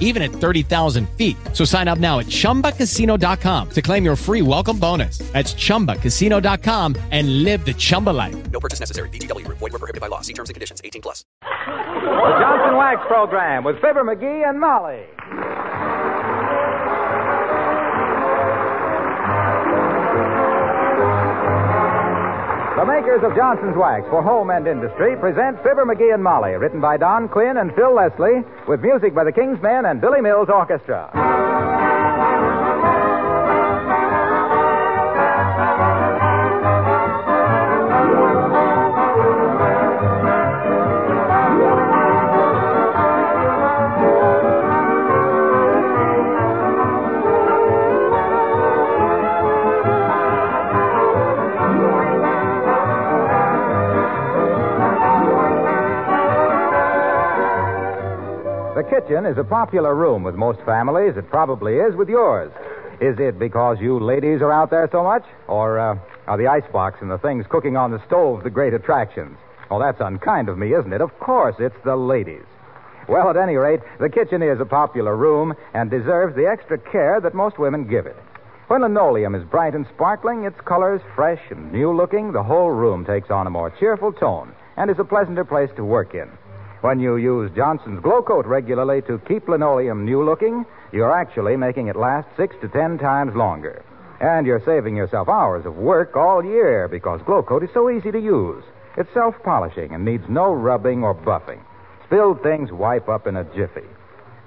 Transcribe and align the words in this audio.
even 0.00 0.22
at 0.22 0.32
30,000 0.32 1.08
feet. 1.10 1.36
So 1.52 1.64
sign 1.64 1.86
up 1.86 1.98
now 1.98 2.18
at 2.18 2.26
ChumbaCasino.com 2.26 3.70
to 3.70 3.82
claim 3.82 4.04
your 4.04 4.16
free 4.16 4.42
welcome 4.42 4.78
bonus. 4.78 5.18
That's 5.32 5.54
ChumbaCasino.com 5.54 6.96
and 7.12 7.44
live 7.44 7.64
the 7.64 7.74
Chumba 7.74 8.10
life. 8.10 8.50
No 8.50 8.58
purchase 8.58 8.80
necessary. 8.80 9.08
VGW. 9.10 9.46
Void 9.46 9.60
were 9.60 9.78
prohibited 9.78 10.00
by 10.00 10.08
law. 10.08 10.20
See 10.20 10.34
terms 10.34 10.50
and 10.50 10.54
conditions. 10.54 10.82
18 10.84 11.02
plus. 11.02 11.24
The 11.42 12.36
Johnson 12.38 12.76
Wax 12.76 13.00
Program 13.06 13.64
with 13.64 13.76
Fibber 13.76 14.02
McGee 14.02 14.48
and 14.48 14.58
Molly. 14.58 15.04
The 22.80 22.86
makers 22.86 23.20
of 23.22 23.36
Johnson's 23.36 23.76
Wax 23.76 24.08
for 24.08 24.22
home 24.22 24.48
and 24.48 24.66
industry 24.66 25.14
present 25.14 25.58
Fibber 25.58 25.84
McGee 25.84 26.14
and 26.14 26.24
Molly, 26.24 26.52
written 26.52 26.80
by 26.80 26.96
Don 26.96 27.28
Quinn 27.28 27.58
and 27.58 27.74
Phil 27.74 27.94
Leslie, 27.94 28.42
with 28.66 28.80
music 28.80 29.14
by 29.14 29.22
the 29.22 29.32
King's 29.32 29.60
Men 29.60 29.84
and 29.84 30.00
Billy 30.00 30.22
Mills 30.22 30.48
Orchestra. 30.48 31.49
Is 59.10 59.38
a 59.38 59.44
popular 59.44 59.96
room 59.96 60.22
with 60.22 60.36
most 60.36 60.60
families. 60.60 61.16
It 61.16 61.28
probably 61.30 61.78
is 61.78 61.96
with 61.96 62.08
yours. 62.08 62.52
Is 63.00 63.18
it 63.18 63.40
because 63.40 63.78
you 63.80 63.98
ladies 63.98 64.40
are 64.40 64.52
out 64.52 64.70
there 64.70 64.88
so 64.92 65.02
much? 65.02 65.24
Or 65.48 65.80
uh, 65.80 65.98
are 66.28 66.38
the 66.38 66.46
icebox 66.46 66.98
and 67.00 67.10
the 67.10 67.18
things 67.18 67.44
cooking 67.48 67.76
on 67.76 67.90
the 67.90 68.00
stove 68.06 68.44
the 68.44 68.50
great 68.50 68.72
attractions? 68.72 69.36
Well, 69.68 69.80
that's 69.80 70.00
unkind 70.00 70.48
of 70.48 70.58
me, 70.58 70.74
isn't 70.74 70.92
it? 70.92 71.00
Of 71.00 71.18
course, 71.18 71.56
it's 71.58 71.74
the 71.84 71.96
ladies. 71.96 72.44
Well, 73.08 73.28
at 73.28 73.36
any 73.36 73.56
rate, 73.56 73.80
the 73.98 74.08
kitchen 74.08 74.42
is 74.42 74.60
a 74.60 74.64
popular 74.64 75.16
room 75.16 75.54
and 75.74 75.90
deserves 75.90 76.36
the 76.36 76.46
extra 76.46 76.78
care 76.78 77.20
that 77.20 77.34
most 77.34 77.58
women 77.58 77.88
give 77.88 78.06
it. 78.06 78.16
When 78.68 78.82
linoleum 78.82 79.34
is 79.34 79.42
bright 79.42 79.74
and 79.74 79.86
sparkling, 79.92 80.44
its 80.44 80.60
colors 80.60 81.00
fresh 81.16 81.42
and 81.50 81.72
new 81.72 81.92
looking, 81.92 82.30
the 82.30 82.44
whole 82.44 82.70
room 82.70 83.04
takes 83.04 83.28
on 83.28 83.48
a 83.48 83.50
more 83.50 83.74
cheerful 83.80 84.12
tone 84.12 84.54
and 84.76 84.88
is 84.88 85.00
a 85.00 85.04
pleasanter 85.04 85.44
place 85.44 85.70
to 85.74 85.84
work 85.84 86.14
in. 86.14 86.30
When 86.80 86.98
you 86.98 87.16
use 87.16 87.50
Johnson's 87.54 88.00
Glow 88.00 88.22
Coat 88.22 88.46
regularly 88.46 89.02
to 89.02 89.18
keep 89.28 89.48
linoleum 89.48 90.06
new 90.06 90.24
looking, 90.24 90.64
you're 90.92 91.12
actually 91.12 91.54
making 91.54 91.88
it 91.88 91.96
last 91.96 92.26
six 92.38 92.56
to 92.62 92.68
ten 92.68 92.96
times 92.96 93.36
longer. 93.36 93.84
And 94.18 94.46
you're 94.46 94.64
saving 94.64 94.96
yourself 94.96 95.28
hours 95.28 95.66
of 95.66 95.76
work 95.76 96.16
all 96.16 96.42
year 96.42 96.88
because 96.88 97.20
Glow 97.26 97.42
Coat 97.42 97.62
is 97.64 97.70
so 97.74 97.90
easy 97.90 98.10
to 98.10 98.18
use. 98.18 98.64
It's 98.96 99.12
self 99.12 99.34
polishing 99.42 99.92
and 99.92 100.06
needs 100.06 100.24
no 100.30 100.54
rubbing 100.54 101.04
or 101.04 101.14
buffing. 101.14 101.60
Spilled 102.06 102.42
things 102.42 102.72
wipe 102.72 103.10
up 103.10 103.26
in 103.26 103.36
a 103.36 103.44
jiffy. 103.54 103.86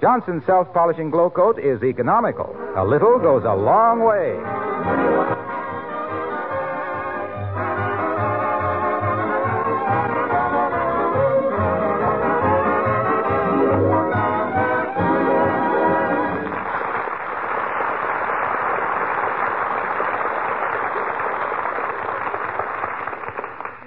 Johnson's 0.00 0.44
self 0.44 0.72
polishing 0.74 1.10
Glow 1.10 1.30
Coat 1.30 1.60
is 1.60 1.84
economical. 1.84 2.54
A 2.76 2.84
little 2.84 3.20
goes 3.20 3.44
a 3.44 3.54
long 3.54 4.00
way. 4.02 5.63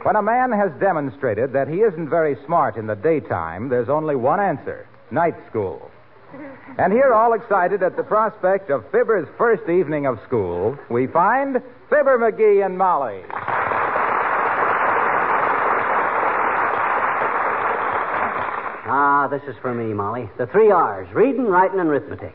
When 0.07 0.15
a 0.15 0.21
man 0.21 0.53
has 0.53 0.71
demonstrated 0.79 1.51
that 1.51 1.67
he 1.67 1.81
isn't 1.81 2.07
very 2.07 2.37
smart 2.45 2.77
in 2.77 2.87
the 2.87 2.95
daytime, 2.95 3.67
there's 3.67 3.89
only 3.89 4.15
one 4.15 4.39
answer 4.39 4.87
night 5.11 5.35
school. 5.49 5.91
And 6.77 6.93
here, 6.93 7.13
all 7.13 7.33
excited 7.33 7.83
at 7.83 7.97
the 7.97 8.03
prospect 8.03 8.69
of 8.69 8.89
Fibber's 8.89 9.27
first 9.37 9.67
evening 9.69 10.05
of 10.05 10.17
school, 10.25 10.77
we 10.89 11.07
find 11.07 11.61
Fibber 11.89 12.17
McGee 12.19 12.65
and 12.65 12.77
Molly. 12.77 13.21
Ah, 18.87 19.27
this 19.29 19.43
is 19.43 19.57
for 19.61 19.73
me, 19.73 19.93
Molly. 19.93 20.29
The 20.37 20.47
three 20.47 20.71
R's 20.71 21.13
reading, 21.13 21.47
writing, 21.47 21.81
and 21.81 21.89
arithmetic. 21.89 22.33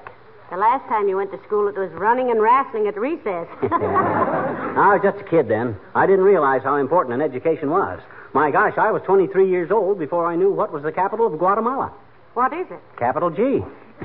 The 0.50 0.58
last 0.58 0.86
time 0.90 1.08
you 1.08 1.16
went 1.16 1.32
to 1.32 1.40
school, 1.46 1.68
it 1.68 1.78
was 1.78 1.90
running 1.92 2.30
and 2.30 2.42
wrestling 2.42 2.86
at 2.86 3.00
recess. 3.00 3.48
I 4.76 4.94
was 4.94 5.00
just 5.02 5.18
a 5.20 5.24
kid 5.28 5.48
then. 5.48 5.76
I 5.94 6.06
didn't 6.06 6.24
realize 6.24 6.62
how 6.62 6.76
important 6.76 7.14
an 7.14 7.20
education 7.20 7.70
was. 7.70 8.00
My 8.32 8.50
gosh, 8.50 8.74
I 8.78 8.90
was 8.90 9.02
23 9.02 9.48
years 9.48 9.70
old 9.70 9.98
before 9.98 10.26
I 10.26 10.36
knew 10.36 10.50
what 10.50 10.72
was 10.72 10.82
the 10.82 10.92
capital 10.92 11.26
of 11.26 11.38
Guatemala. 11.38 11.92
what 12.34 12.52
is 12.52 12.66
it? 12.70 12.80
Capital 12.98 13.30
G. 13.30 13.60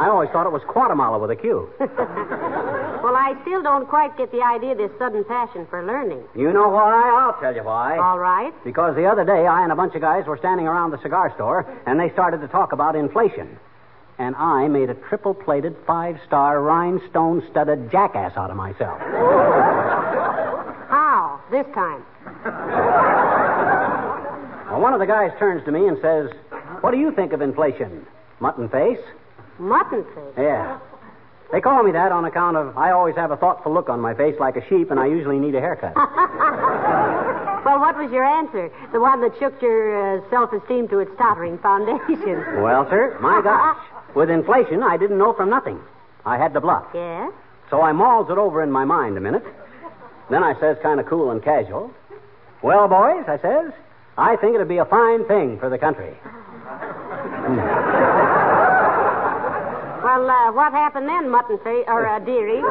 I 0.00 0.08
always 0.08 0.30
thought 0.30 0.46
it 0.46 0.52
was 0.52 0.62
Guatemala 0.66 1.18
with 1.18 1.30
a 1.30 1.36
Q. 1.36 1.68
Well, 3.00 3.16
I 3.16 3.34
still 3.42 3.62
don't 3.62 3.88
quite 3.88 4.14
get 4.18 4.30
the 4.30 4.42
idea 4.42 4.72
of 4.72 4.78
this 4.78 4.90
sudden 4.98 5.24
passion 5.24 5.66
for 5.70 5.82
learning. 5.84 6.22
You 6.36 6.52
know 6.52 6.68
why? 6.68 7.08
I'll 7.18 7.40
tell 7.40 7.54
you 7.54 7.64
why. 7.64 7.96
All 7.96 8.18
right. 8.18 8.52
Because 8.62 8.94
the 8.94 9.06
other 9.06 9.24
day, 9.24 9.46
I 9.46 9.62
and 9.62 9.72
a 9.72 9.74
bunch 9.74 9.94
of 9.94 10.02
guys 10.02 10.26
were 10.26 10.36
standing 10.36 10.68
around 10.68 10.90
the 10.90 11.00
cigar 11.02 11.32
store, 11.34 11.64
and 11.86 11.98
they 11.98 12.10
started 12.10 12.42
to 12.42 12.48
talk 12.48 12.72
about 12.72 12.94
inflation. 12.96 13.58
And 14.20 14.36
I 14.36 14.68
made 14.68 14.90
a 14.90 14.94
triple 15.08 15.32
plated, 15.32 15.74
five 15.86 16.20
star, 16.26 16.60
rhinestone 16.60 17.42
studded 17.50 17.90
jackass 17.90 18.36
out 18.36 18.50
of 18.50 18.56
myself. 18.56 18.98
How? 20.90 21.40
This 21.50 21.64
time. 21.74 22.04
Well, 24.70 24.80
one 24.82 24.92
of 24.92 25.00
the 25.00 25.06
guys 25.06 25.30
turns 25.38 25.64
to 25.64 25.72
me 25.72 25.88
and 25.88 25.96
says, 26.02 26.30
What 26.82 26.90
do 26.90 26.98
you 26.98 27.12
think 27.12 27.32
of 27.32 27.40
inflation? 27.40 28.06
Mutton 28.40 28.68
face? 28.68 29.00
Mutton 29.58 30.04
face. 30.04 30.34
Yeah. 30.36 30.78
They 31.50 31.62
call 31.62 31.82
me 31.82 31.92
that 31.92 32.12
on 32.12 32.26
account 32.26 32.58
of 32.58 32.76
I 32.76 32.90
always 32.92 33.16
have 33.16 33.30
a 33.30 33.36
thoughtful 33.38 33.72
look 33.72 33.88
on 33.88 34.00
my 34.00 34.12
face 34.14 34.36
like 34.38 34.56
a 34.56 34.68
sheep, 34.68 34.90
and 34.90 35.00
I 35.00 35.06
usually 35.06 35.38
need 35.38 35.54
a 35.54 35.60
haircut. 35.60 35.94
Well, 37.60 37.78
what 37.78 37.94
was 37.98 38.10
your 38.10 38.24
answer? 38.24 38.70
The 38.90 38.98
one 39.00 39.20
that 39.20 39.32
shook 39.38 39.60
your 39.60 40.16
uh, 40.18 40.30
self 40.30 40.50
esteem 40.52 40.88
to 40.88 41.00
its 41.00 41.10
tottering 41.18 41.58
foundation. 41.58 42.40
well, 42.62 42.88
sir, 42.88 43.18
my 43.20 43.42
gosh. 43.42 43.76
With 44.14 44.30
inflation, 44.30 44.82
I 44.82 44.96
didn't 44.96 45.18
know 45.18 45.32
from 45.32 45.50
nothing. 45.50 45.80
I 46.26 46.36
had 46.36 46.52
to 46.54 46.60
bluff. 46.60 46.86
Yes? 46.94 47.32
So 47.70 47.80
I 47.80 47.92
mulls 47.92 48.28
it 48.30 48.38
over 48.38 48.62
in 48.62 48.70
my 48.70 48.84
mind 48.84 49.16
a 49.16 49.20
minute. 49.20 49.44
Then 50.28 50.42
I 50.44 50.58
says, 50.60 50.76
kind 50.82 51.00
of 51.00 51.06
cool 51.06 51.30
and 51.30 51.42
casual, 51.42 51.92
Well, 52.62 52.88
boys, 52.88 53.24
I 53.26 53.38
says, 53.40 53.72
I 54.18 54.36
think 54.36 54.54
it'd 54.54 54.68
be 54.68 54.78
a 54.78 54.84
fine 54.84 55.24
thing 55.26 55.58
for 55.58 55.70
the 55.70 55.78
country. 55.78 56.14
Well, 60.02 60.28
uh, 60.28 60.52
what 60.52 60.72
happened 60.72 61.08
then, 61.08 61.30
mutton 61.30 61.58
face, 61.58 61.84
or 61.86 62.06
uh, 62.06 62.18
dearie? 62.20 62.62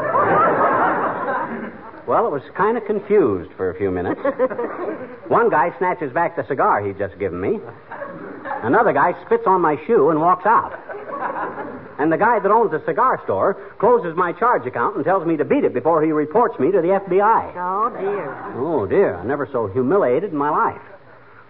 Well, 2.10 2.26
it 2.26 2.32
was 2.32 2.42
kind 2.58 2.76
of 2.76 2.86
confused 2.86 3.52
for 3.56 3.70
a 3.70 3.78
few 3.78 3.92
minutes. 3.92 4.20
One 5.28 5.52
guy 5.52 5.78
snatches 5.78 6.12
back 6.12 6.36
the 6.36 6.44
cigar 6.48 6.84
he'd 6.84 6.98
just 6.98 7.20
given 7.20 7.40
me. 7.40 7.60
Another 8.64 8.94
guy 8.94 9.14
spits 9.28 9.44
on 9.46 9.62
my 9.62 9.78
shoe 9.86 10.10
and 10.10 10.20
walks 10.20 10.48
out. 10.48 10.74
And 12.00 12.12
the 12.12 12.18
guy 12.18 12.40
that 12.40 12.50
owns 12.50 12.72
the 12.72 12.84
cigar 12.84 13.22
store 13.26 13.54
closes 13.78 14.18
my 14.18 14.34
charge 14.34 14.66
account 14.66 14.96
and 14.96 15.06
tells 15.06 15.28
me 15.28 15.38
to 15.38 15.46
beat 15.46 15.64
it 15.64 15.72
before 15.72 16.02
he 16.02 16.12
reports 16.12 16.58
me 16.60 16.72
to 16.72 16.82
the 16.82 16.88
FBI. 16.88 17.54
Oh, 17.56 17.90
dear. 17.96 18.56
Oh, 18.58 18.88
dear. 18.88 19.18
I'm 19.18 19.28
never 19.28 19.48
so 19.52 19.68
humiliated 19.68 20.32
in 20.32 20.38
my 20.38 20.50
life. 20.50 20.82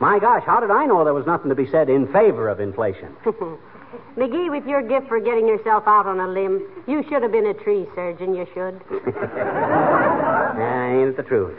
My 0.01 0.19
gosh, 0.19 0.43
how 0.45 0.59
did 0.59 0.71
I 0.71 0.85
know 0.87 1.05
there 1.05 1.13
was 1.13 1.25
nothing 1.25 1.47
to 1.47 1.55
be 1.55 1.71
said 1.71 1.89
in 1.89 2.11
favor 2.11 2.49
of 2.49 2.59
inflation? 2.59 3.15
McGee, 4.17 4.49
with 4.51 4.65
your 4.65 4.81
gift 4.81 5.07
for 5.07 5.19
getting 5.19 5.47
yourself 5.47 5.83
out 5.87 6.05
on 6.05 6.19
a 6.19 6.27
limb, 6.27 6.61
you 6.87 7.03
should 7.09 7.23
have 7.23 7.31
been 7.31 7.47
a 7.47 7.53
tree 7.53 7.87
surgeon, 7.95 8.35
you 8.35 8.45
should. 8.53 8.81
Yeah, 10.59 10.91
ain't 10.91 11.09
it 11.09 11.17
the 11.17 11.23
truth? 11.23 11.57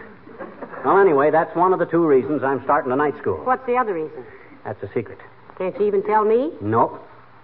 Well, 0.85 0.99
anyway, 0.99 1.31
that's 1.31 1.55
one 1.57 1.73
of 1.73 1.79
the 1.79 1.87
two 1.87 2.07
reasons 2.07 2.43
I'm 2.43 2.63
starting 2.65 2.93
a 2.93 2.97
night 2.97 3.15
school. 3.21 3.39
What's 3.45 3.65
the 3.67 3.77
other 3.77 3.95
reason? 3.95 4.25
That's 4.65 4.83
a 4.83 4.89
secret. 4.93 5.19
Can't 5.57 5.79
you 5.79 5.87
even 5.87 6.03
tell 6.03 6.25
me? 6.25 6.51
Nope. 6.61 7.03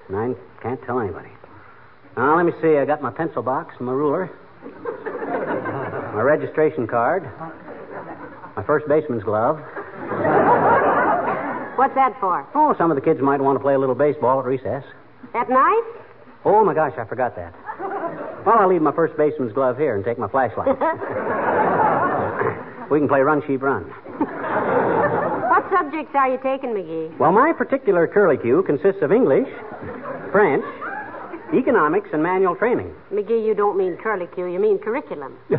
And 0.09 0.17
I 0.17 0.35
can't 0.62 0.83
tell 0.85 1.00
anybody. 1.00 1.31
Now, 2.17 2.37
let 2.37 2.44
me 2.44 2.53
see. 2.61 2.77
I 2.77 2.85
got 2.85 3.00
my 3.00 3.11
pencil 3.11 3.43
box, 3.43 3.75
and 3.79 3.87
my 3.87 3.93
ruler, 3.93 4.31
my 6.15 6.21
registration 6.21 6.87
card, 6.87 7.25
my 8.56 8.62
first 8.65 8.87
baseman's 8.88 9.25
glove. 9.25 9.61
What's 11.76 11.94
that 11.94 12.17
for? 12.20 12.46
Oh, 12.55 12.75
some 12.78 12.90
of 12.90 12.94
the 12.96 13.00
kids 13.02 13.20
might 13.20 13.40
want 13.40 13.56
to 13.56 13.61
play 13.62 13.75
a 13.75 13.78
little 13.78 13.94
baseball 13.94 14.40
at 14.40 14.46
recess. 14.46 14.82
At 15.34 15.49
night? 15.50 15.82
Oh, 16.44 16.64
my 16.64 16.75
gosh, 16.75 16.94
I 16.99 17.05
forgot 17.05 17.37
that. 17.37 17.55
Well, 18.46 18.56
I'll 18.58 18.69
leave 18.69 18.82
my 18.82 18.93
first 18.93 19.17
baseman's 19.17 19.52
glove 19.52 19.76
here 19.76 19.94
and 19.94 20.05
take 20.05 20.19
my 20.19 20.28
flashlight. 20.28 20.69
we 22.90 22.99
can 22.99 23.08
play 23.08 23.20
run, 23.20 23.43
sheep, 23.46 23.62
run. 23.62 23.84
What 25.50 25.64
subjects 25.70 26.14
are 26.14 26.28
you 26.31 26.38
taking, 26.43 26.70
McGee? 26.70 27.19
Well, 27.19 27.32
my 27.32 27.52
particular 27.52 28.06
curlicue 28.06 28.64
consists 28.64 29.02
of 29.02 29.11
English, 29.12 29.49
French, 30.32 30.64
economics, 31.52 32.08
and 32.12 32.23
manual 32.23 32.55
training. 32.56 32.93
McGee, 33.12 33.44
you 33.44 33.55
don't 33.55 33.76
mean 33.76 33.96
curlicue, 33.96 34.50
you 34.52 34.58
mean 34.61 34.78
curriculum. 34.78 35.37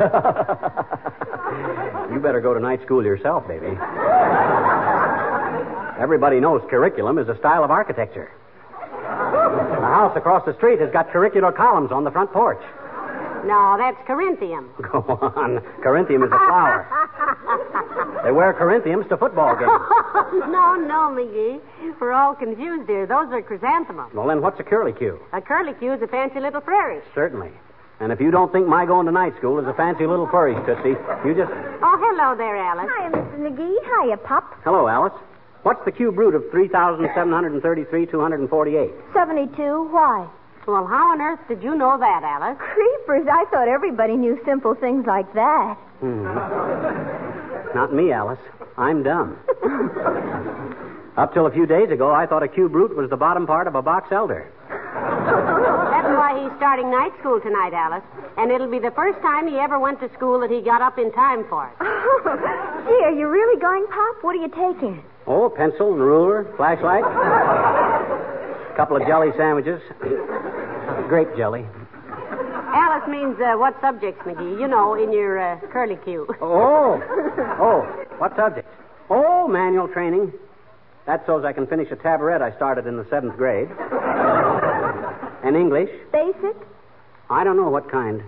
You 2.12 2.20
better 2.20 2.42
go 2.42 2.54
to 2.54 2.60
night 2.60 2.82
school 2.86 3.04
yourself, 3.04 3.48
baby. 3.48 3.68
Everybody 6.00 6.40
knows 6.40 6.62
curriculum 6.70 7.18
is 7.18 7.28
a 7.28 7.38
style 7.38 7.64
of 7.64 7.72
architecture. 7.72 8.32
The 8.80 9.82
house 9.94 10.16
across 10.16 10.46
the 10.46 10.54
street 10.56 10.80
has 10.80 10.92
got 10.92 11.10
curricular 11.10 11.56
columns 11.56 11.92
on 11.92 12.04
the 12.04 12.12
front 12.12 12.32
porch. 12.32 12.62
No, 13.46 13.76
that's 13.78 13.98
Corinthium. 14.08 14.68
Go 14.92 15.00
on. 15.36 15.62
Corinthium 15.82 16.26
is 16.26 16.32
a 16.32 16.38
flower. 16.38 16.86
They 18.24 18.32
wear 18.32 18.54
Corinthiums 18.54 19.08
to 19.10 19.18
football 19.18 19.56
games. 19.56 19.72
no, 20.52 20.76
no, 20.76 21.10
McGee. 21.16 21.62
We're 22.00 22.12
all 22.12 22.36
confused 22.36 22.90
here. 22.90 23.06
Those 23.06 23.32
are 23.32 23.42
chrysanthemums. 23.42 24.14
Well, 24.14 24.28
then 24.28 24.42
what's 24.42 24.60
a 24.60 24.64
curlicue? 24.64 25.18
A 25.34 25.42
curlicue 25.42 25.96
is 25.96 26.02
a 26.02 26.08
fancy 26.08 26.40
little 26.40 26.62
flourish. 26.62 27.06
Certainly. 27.16 27.52
And 28.00 28.12
if 28.12 28.20
you 28.20 28.30
don't 28.30 28.52
think 28.52 28.68
my 28.68 28.86
going 28.86 29.06
to 29.08 29.12
night 29.12 29.34
school 29.38 29.60
is 29.60 29.66
a 29.66 29.74
fancy 29.74 30.06
little 30.06 30.28
flourish, 30.28 30.58
Tootsie, 30.66 31.00
you 31.26 31.34
just. 31.34 31.50
Oh, 31.82 31.98
hello 31.98 32.36
there, 32.38 32.56
Alice. 32.58 32.86
Hi, 32.92 33.10
Mr. 33.10 33.40
McGee. 33.40 34.04
Hiya, 34.04 34.18
Pop. 34.18 34.54
Hello, 34.64 34.88
Alice. 34.88 35.14
What's 35.64 35.84
the 35.86 35.92
cube 35.92 36.18
root 36.18 36.36
of 36.36 36.44
3,733, 36.52 38.06
248? 38.06 38.92
72. 39.14 39.88
Why? 39.92 40.28
Well, 40.68 40.86
how 40.86 41.12
on 41.12 41.22
earth 41.22 41.40
did 41.48 41.64
you 41.64 41.76
know 41.76 41.98
that, 41.98 42.24
Alice? 42.24 42.58
Creepers. 42.60 43.28
I 43.32 43.46
thought 43.52 43.68
everybody 43.68 44.16
knew 44.16 44.40
simple 44.46 44.76
things 44.76 45.06
like 45.08 45.32
that. 45.34 45.78
Hmm. 46.00 46.24
Not 47.74 47.94
me, 47.94 48.12
Alice. 48.12 48.40
I'm 48.78 49.04
dumb. 49.04 49.38
Up 51.18 51.34
till 51.34 51.48
a 51.48 51.52
few 51.52 51.66
days 51.66 51.90
ago, 51.90 52.12
I 52.14 52.28
thought 52.28 52.44
a 52.44 52.48
cube 52.48 52.76
root 52.76 52.96
was 52.96 53.10
the 53.10 53.18
bottom 53.18 53.48
part 53.48 53.68
of 53.68 53.76
a 53.76 53.82
box 53.82 54.12
elder. 54.12 54.52
That's 54.70 56.14
why 56.14 56.40
he's 56.44 56.52
starting 56.58 56.92
night 56.92 57.12
school 57.20 57.40
tonight, 57.42 57.74
Alice. 57.74 58.04
And 58.38 58.52
it'll 58.52 58.70
be 58.70 58.80
the 58.80 58.92
first 58.92 59.20
time 59.22 59.48
he 59.48 59.56
ever 59.58 59.80
went 59.80 60.00
to 60.02 60.10
school 60.14 60.40
that 60.42 60.52
he 60.52 60.62
got 60.62 60.82
up 60.82 61.00
in 61.00 61.12
time 61.14 61.44
for 61.50 61.66
it. 61.68 61.74
Oh, 61.82 62.22
Gee, 62.88 63.04
are 63.06 63.12
you 63.18 63.28
really 63.28 63.60
going, 63.60 63.88
Pop? 63.88 64.22
What 64.22 64.36
are 64.36 64.40
you 64.44 64.50
taking? 64.50 65.04
Oh, 65.28 65.50
pencil 65.50 65.92
and 65.92 66.02
ruler, 66.02 66.48
flashlight, 66.56 67.04
a 67.04 68.74
couple 68.78 68.96
of 68.96 69.06
jelly 69.06 69.32
sandwiches, 69.36 69.82
grape 71.10 71.28
jelly. 71.36 71.66
Alice 72.74 73.08
means 73.10 73.36
uh, 73.42 73.58
what 73.58 73.76
subjects, 73.82 74.22
McGee? 74.24 74.60
You 74.60 74.68
know, 74.68 74.94
in 74.94 75.12
your 75.12 75.40
uh, 75.40 75.60
curlicue. 75.74 76.26
Oh, 76.42 77.02
oh, 77.60 77.82
what 78.20 78.36
subjects? 78.36 78.72
Oh, 79.10 79.48
manual 79.48 79.88
training. 79.88 80.32
That's 81.06 81.26
so's 81.26 81.44
I 81.46 81.54
can 81.54 81.68
finish 81.68 81.90
a 81.92 81.96
tabaret 81.96 82.42
I 82.42 82.56
started 82.56 82.88
in 82.88 82.98
the 82.98 83.06
seventh 83.10 83.36
grade. 83.38 83.70
And 85.44 85.56
English. 85.56 85.90
Basic? 86.12 86.56
I 87.30 87.44
don't 87.44 87.58
know 87.58 87.70
what 87.70 87.90
kind. 87.92 88.24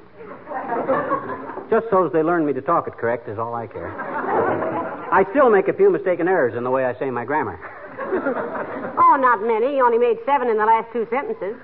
Just 1.70 1.90
so's 1.92 2.12
they 2.12 2.24
learn 2.24 2.46
me 2.46 2.54
to 2.54 2.62
talk 2.62 2.88
it 2.88 2.98
correct 2.98 3.30
is 3.30 3.38
all 3.38 3.54
I 3.54 3.68
care. 3.68 4.79
I 5.12 5.26
still 5.32 5.50
make 5.50 5.68
a 5.68 5.74
few 5.74 5.90
mistaken 5.90 6.28
errors 6.28 6.56
in 6.56 6.64
the 6.64 6.70
way 6.70 6.86
I 6.86 6.98
say 7.00 7.10
my 7.10 7.26
grammar. 7.26 7.60
Oh, 9.02 9.16
not 9.16 9.42
many. 9.42 9.78
You 9.78 9.86
only 9.86 9.98
made 9.98 10.18
seven 10.26 10.50
in 10.50 10.58
the 10.58 10.66
last 10.66 10.92
two 10.92 11.08
sentences. 11.10 11.56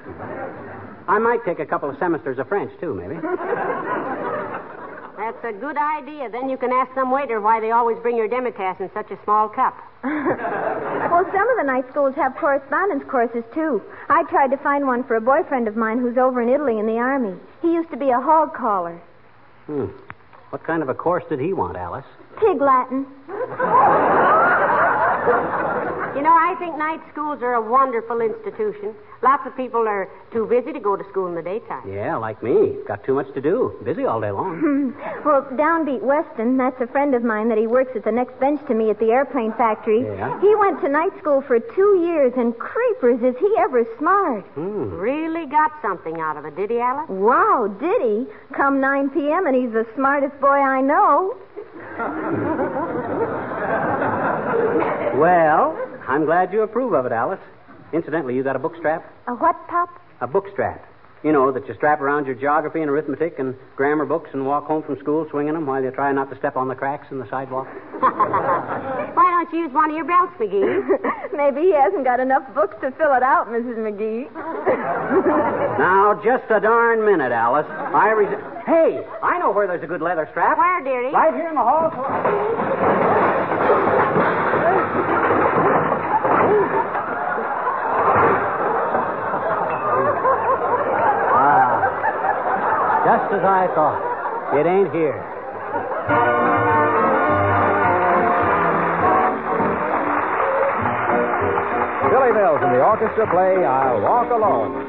I 1.08 1.20
might 1.20 1.44
take 1.46 1.60
a 1.60 1.66
couple 1.66 1.90
of 1.90 1.98
semesters 2.00 2.40
of 2.40 2.48
French, 2.48 2.72
too, 2.80 2.94
maybe. 2.94 3.16
That's 5.18 5.44
a 5.44 5.52
good 5.54 5.76
idea. 5.78 6.30
Then 6.30 6.50
you 6.50 6.58
can 6.58 6.72
ask 6.72 6.94
some 6.96 7.12
waiter 7.12 7.42
why 7.42 7.60
they 7.60 7.72
always 7.72 7.98
bring 8.00 8.16
your 8.16 8.30
demitasse 8.30 8.80
in 8.80 8.90
such 8.94 9.12
a 9.12 9.20
small 9.24 9.50
cup. 9.50 9.76
Well, 11.06 11.24
some 11.32 11.50
of 11.50 11.58
the 11.58 11.64
night 11.64 11.86
schools 11.92 12.16
have 12.16 12.36
correspondence 12.36 13.04
courses, 13.10 13.44
too. 13.54 13.82
I 14.10 14.24
tried 14.24 14.50
to 14.52 14.58
find 14.58 14.88
one 14.88 15.04
for 15.04 15.16
a 15.16 15.22
boyfriend 15.22 15.68
of 15.68 15.76
mine 15.78 16.00
who's 16.00 16.18
over 16.18 16.42
in 16.42 16.50
Italy 16.50 16.80
in 16.80 16.88
the 16.88 16.98
Army. 16.98 17.38
He 17.62 17.74
used 17.74 17.90
to 17.92 17.98
be 17.98 18.10
a 18.10 18.20
hog 18.20 18.54
caller. 18.54 19.00
Hmm. 19.68 19.86
What 20.50 20.64
kind 20.64 20.82
of 20.82 20.90
a 20.90 20.94
course 20.94 21.24
did 21.30 21.40
he 21.40 21.54
want, 21.54 21.78
Alice? 21.78 22.06
Pig 22.40 22.60
Latin. 22.60 23.06
You 26.16 26.22
know, 26.22 26.32
I 26.32 26.56
think 26.60 26.78
night 26.78 27.02
schools 27.12 27.42
are 27.42 27.56
a 27.56 27.62
wonderful 27.62 28.22
institution. 28.22 28.96
Lots 29.22 29.46
of 29.46 29.56
people 29.58 29.88
are 29.88 30.08
too 30.32 30.46
busy 30.46 30.72
to 30.72 30.80
go 30.80 30.96
to 30.96 31.04
school 31.10 31.28
in 31.28 31.36
the 31.36 31.42
daytime. 31.42 31.92
Yeah, 31.92 32.16
like 32.16 32.42
me. 32.42 32.78
Got 32.88 33.04
too 33.04 33.16
much 33.16 33.34
to 33.34 33.42
do. 33.42 33.76
Busy 33.84 34.06
all 34.06 34.22
day 34.22 34.32
long. 34.32 34.94
Well, 35.26 35.42
Downbeat 35.58 36.02
Weston, 36.02 36.56
that's 36.58 36.80
a 36.80 36.88
friend 36.88 37.16
of 37.16 37.24
mine 37.24 37.50
that 37.50 37.58
he 37.58 37.66
works 37.66 37.92
at 37.96 38.04
the 38.06 38.12
next 38.12 38.40
bench 38.40 38.62
to 38.68 38.76
me 38.76 38.92
at 38.92 39.00
the 39.00 39.10
airplane 39.10 39.54
factory. 39.54 40.04
Yeah? 40.04 40.40
He 40.40 40.54
went 40.56 40.80
to 40.82 40.88
night 40.90 41.12
school 41.20 41.42
for 41.42 41.60
two 41.60 42.06
years, 42.06 42.32
and 42.38 42.56
creepers, 42.58 43.20
is 43.24 43.36
he 43.40 43.52
ever 43.58 43.84
smart? 43.98 44.46
Hmm. 44.54 44.94
Really 44.94 45.48
got 45.48 45.72
something 45.82 46.20
out 46.22 46.38
of 46.38 46.46
it, 46.46 46.56
did 46.56 46.70
he, 46.70 46.80
Alice? 46.80 47.10
Wow, 47.10 47.68
did 47.80 48.02
he? 48.02 48.28
Come 48.56 48.80
9 48.80 49.10
p.m., 49.10 49.48
and 49.48 49.56
he's 49.56 49.74
the 49.74 49.88
smartest 49.96 50.40
boy 50.40 50.48
I 50.48 50.82
know. 50.82 51.36
Well, 55.18 55.76
I'm 56.08 56.26
glad 56.26 56.54
you 56.54 56.62
approve 56.62 56.94
of 56.94 57.06
it, 57.06 57.12
Alice. 57.12 57.40
Incidentally, 57.94 58.36
you 58.36 58.44
got 58.44 58.56
a 58.56 58.60
book 58.60 58.76
strap? 58.78 59.04
A 59.28 59.32
what, 59.34 59.56
Pop? 59.68 59.90
A 60.22 60.28
book 60.28 60.46
strap. 60.54 60.86
You 61.24 61.32
know, 61.32 61.52
that 61.52 61.68
you 61.68 61.74
strap 61.74 62.02
around 62.02 62.28
your 62.28 62.36
geography 62.36 62.82
and 62.82 62.90
arithmetic 62.90 63.40
and 63.40 63.56
grammar 63.76 64.06
books 64.06 64.30
and 64.34 64.46
walk 64.46 64.66
home 64.68 64.84
from 64.84 65.00
school 65.00 65.26
swinging 65.32 65.54
them 65.56 65.66
while 65.66 65.82
you 65.82 65.90
try 65.90 66.12
not 66.12 66.30
to 66.30 66.38
step 66.38 66.56
on 66.56 66.68
the 66.68 66.76
cracks 66.76 67.08
in 67.10 67.18
the 67.18 67.28
sidewalk. 67.32 67.66
Why 68.00 69.44
don't 69.44 69.52
you 69.52 69.66
use 69.66 69.74
one 69.74 69.90
of 69.90 69.96
your 69.96 70.06
belts, 70.06 70.34
McGee? 70.40 70.86
Maybe 71.34 71.68
he 71.68 71.74
hasn't 71.74 72.04
got 72.04 72.20
enough 72.20 72.44
books 72.54 72.76
to 72.82 72.92
fill 72.92 73.14
it 73.16 73.24
out, 73.24 73.48
Mrs. 73.48 73.78
McGee. 73.78 74.30
Now, 75.76 76.14
just 76.24 76.46
a 76.50 76.60
darn 76.62 77.04
minute, 77.06 77.32
Alice. 77.34 77.66
I 77.70 78.12
res- 78.12 78.64
Hey, 78.66 79.06
I 79.22 79.38
know 79.40 79.52
where 79.52 79.68
there's 79.68 79.84
a 79.84 79.88
good 79.88 80.02
leather 80.02 80.26
strap. 80.32 80.58
Where, 80.58 80.82
dearie? 80.84 81.12
Right 81.12 81.34
here 81.34 81.50
in 81.50 81.56
the 81.56 81.62
hall. 81.62 81.92
Ah, 91.38 91.82
just 93.06 93.34
as 93.38 93.46
I 93.46 93.70
thought. 93.78 94.02
It 94.58 94.66
ain't 94.66 94.90
here. 94.90 95.14
Billy 102.10 102.32
Mills 102.34 102.60
and 102.66 102.74
the 102.74 102.82
orchestra 102.82 103.30
play 103.30 103.64
I'll 103.64 104.02
Walk 104.02 104.32
Alone. 104.32 104.85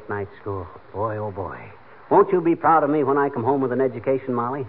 At 0.00 0.08
night 0.08 0.28
school. 0.40 0.66
Boy, 0.92 1.16
oh 1.16 1.30
boy. 1.30 1.58
Won't 2.10 2.32
you 2.32 2.40
be 2.40 2.56
proud 2.56 2.82
of 2.82 2.90
me 2.90 3.04
when 3.04 3.18
I 3.18 3.28
come 3.28 3.44
home 3.44 3.60
with 3.60 3.72
an 3.72 3.80
education, 3.80 4.34
Molly? 4.34 4.66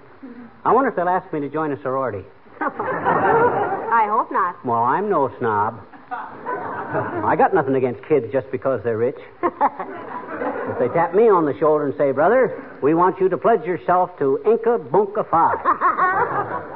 I 0.63 0.73
wonder 0.73 0.89
if 0.89 0.95
they'll 0.95 1.09
ask 1.09 1.31
me 1.33 1.39
to 1.39 1.49
join 1.49 1.71
a 1.71 1.81
sorority. 1.81 2.23
I 2.61 4.07
hope 4.09 4.31
not. 4.31 4.63
Well, 4.63 4.83
I'm 4.83 5.09
no 5.09 5.33
snob. 5.39 5.81
I 6.11 7.35
got 7.37 7.53
nothing 7.53 7.75
against 7.75 8.03
kids 8.07 8.27
just 8.31 8.51
because 8.51 8.81
they're 8.83 8.97
rich. 8.97 9.17
if 9.41 10.79
they 10.79 10.87
tap 10.89 11.15
me 11.15 11.29
on 11.29 11.45
the 11.45 11.57
shoulder 11.59 11.85
and 11.87 11.97
say, 11.97 12.11
Brother, 12.11 12.63
we 12.83 12.93
want 12.93 13.19
you 13.19 13.29
to 13.29 13.37
pledge 13.37 13.63
yourself 13.63 14.11
to 14.19 14.39
Inca 14.45 14.77
Bunka 14.77 15.27
Phi. 15.29 15.53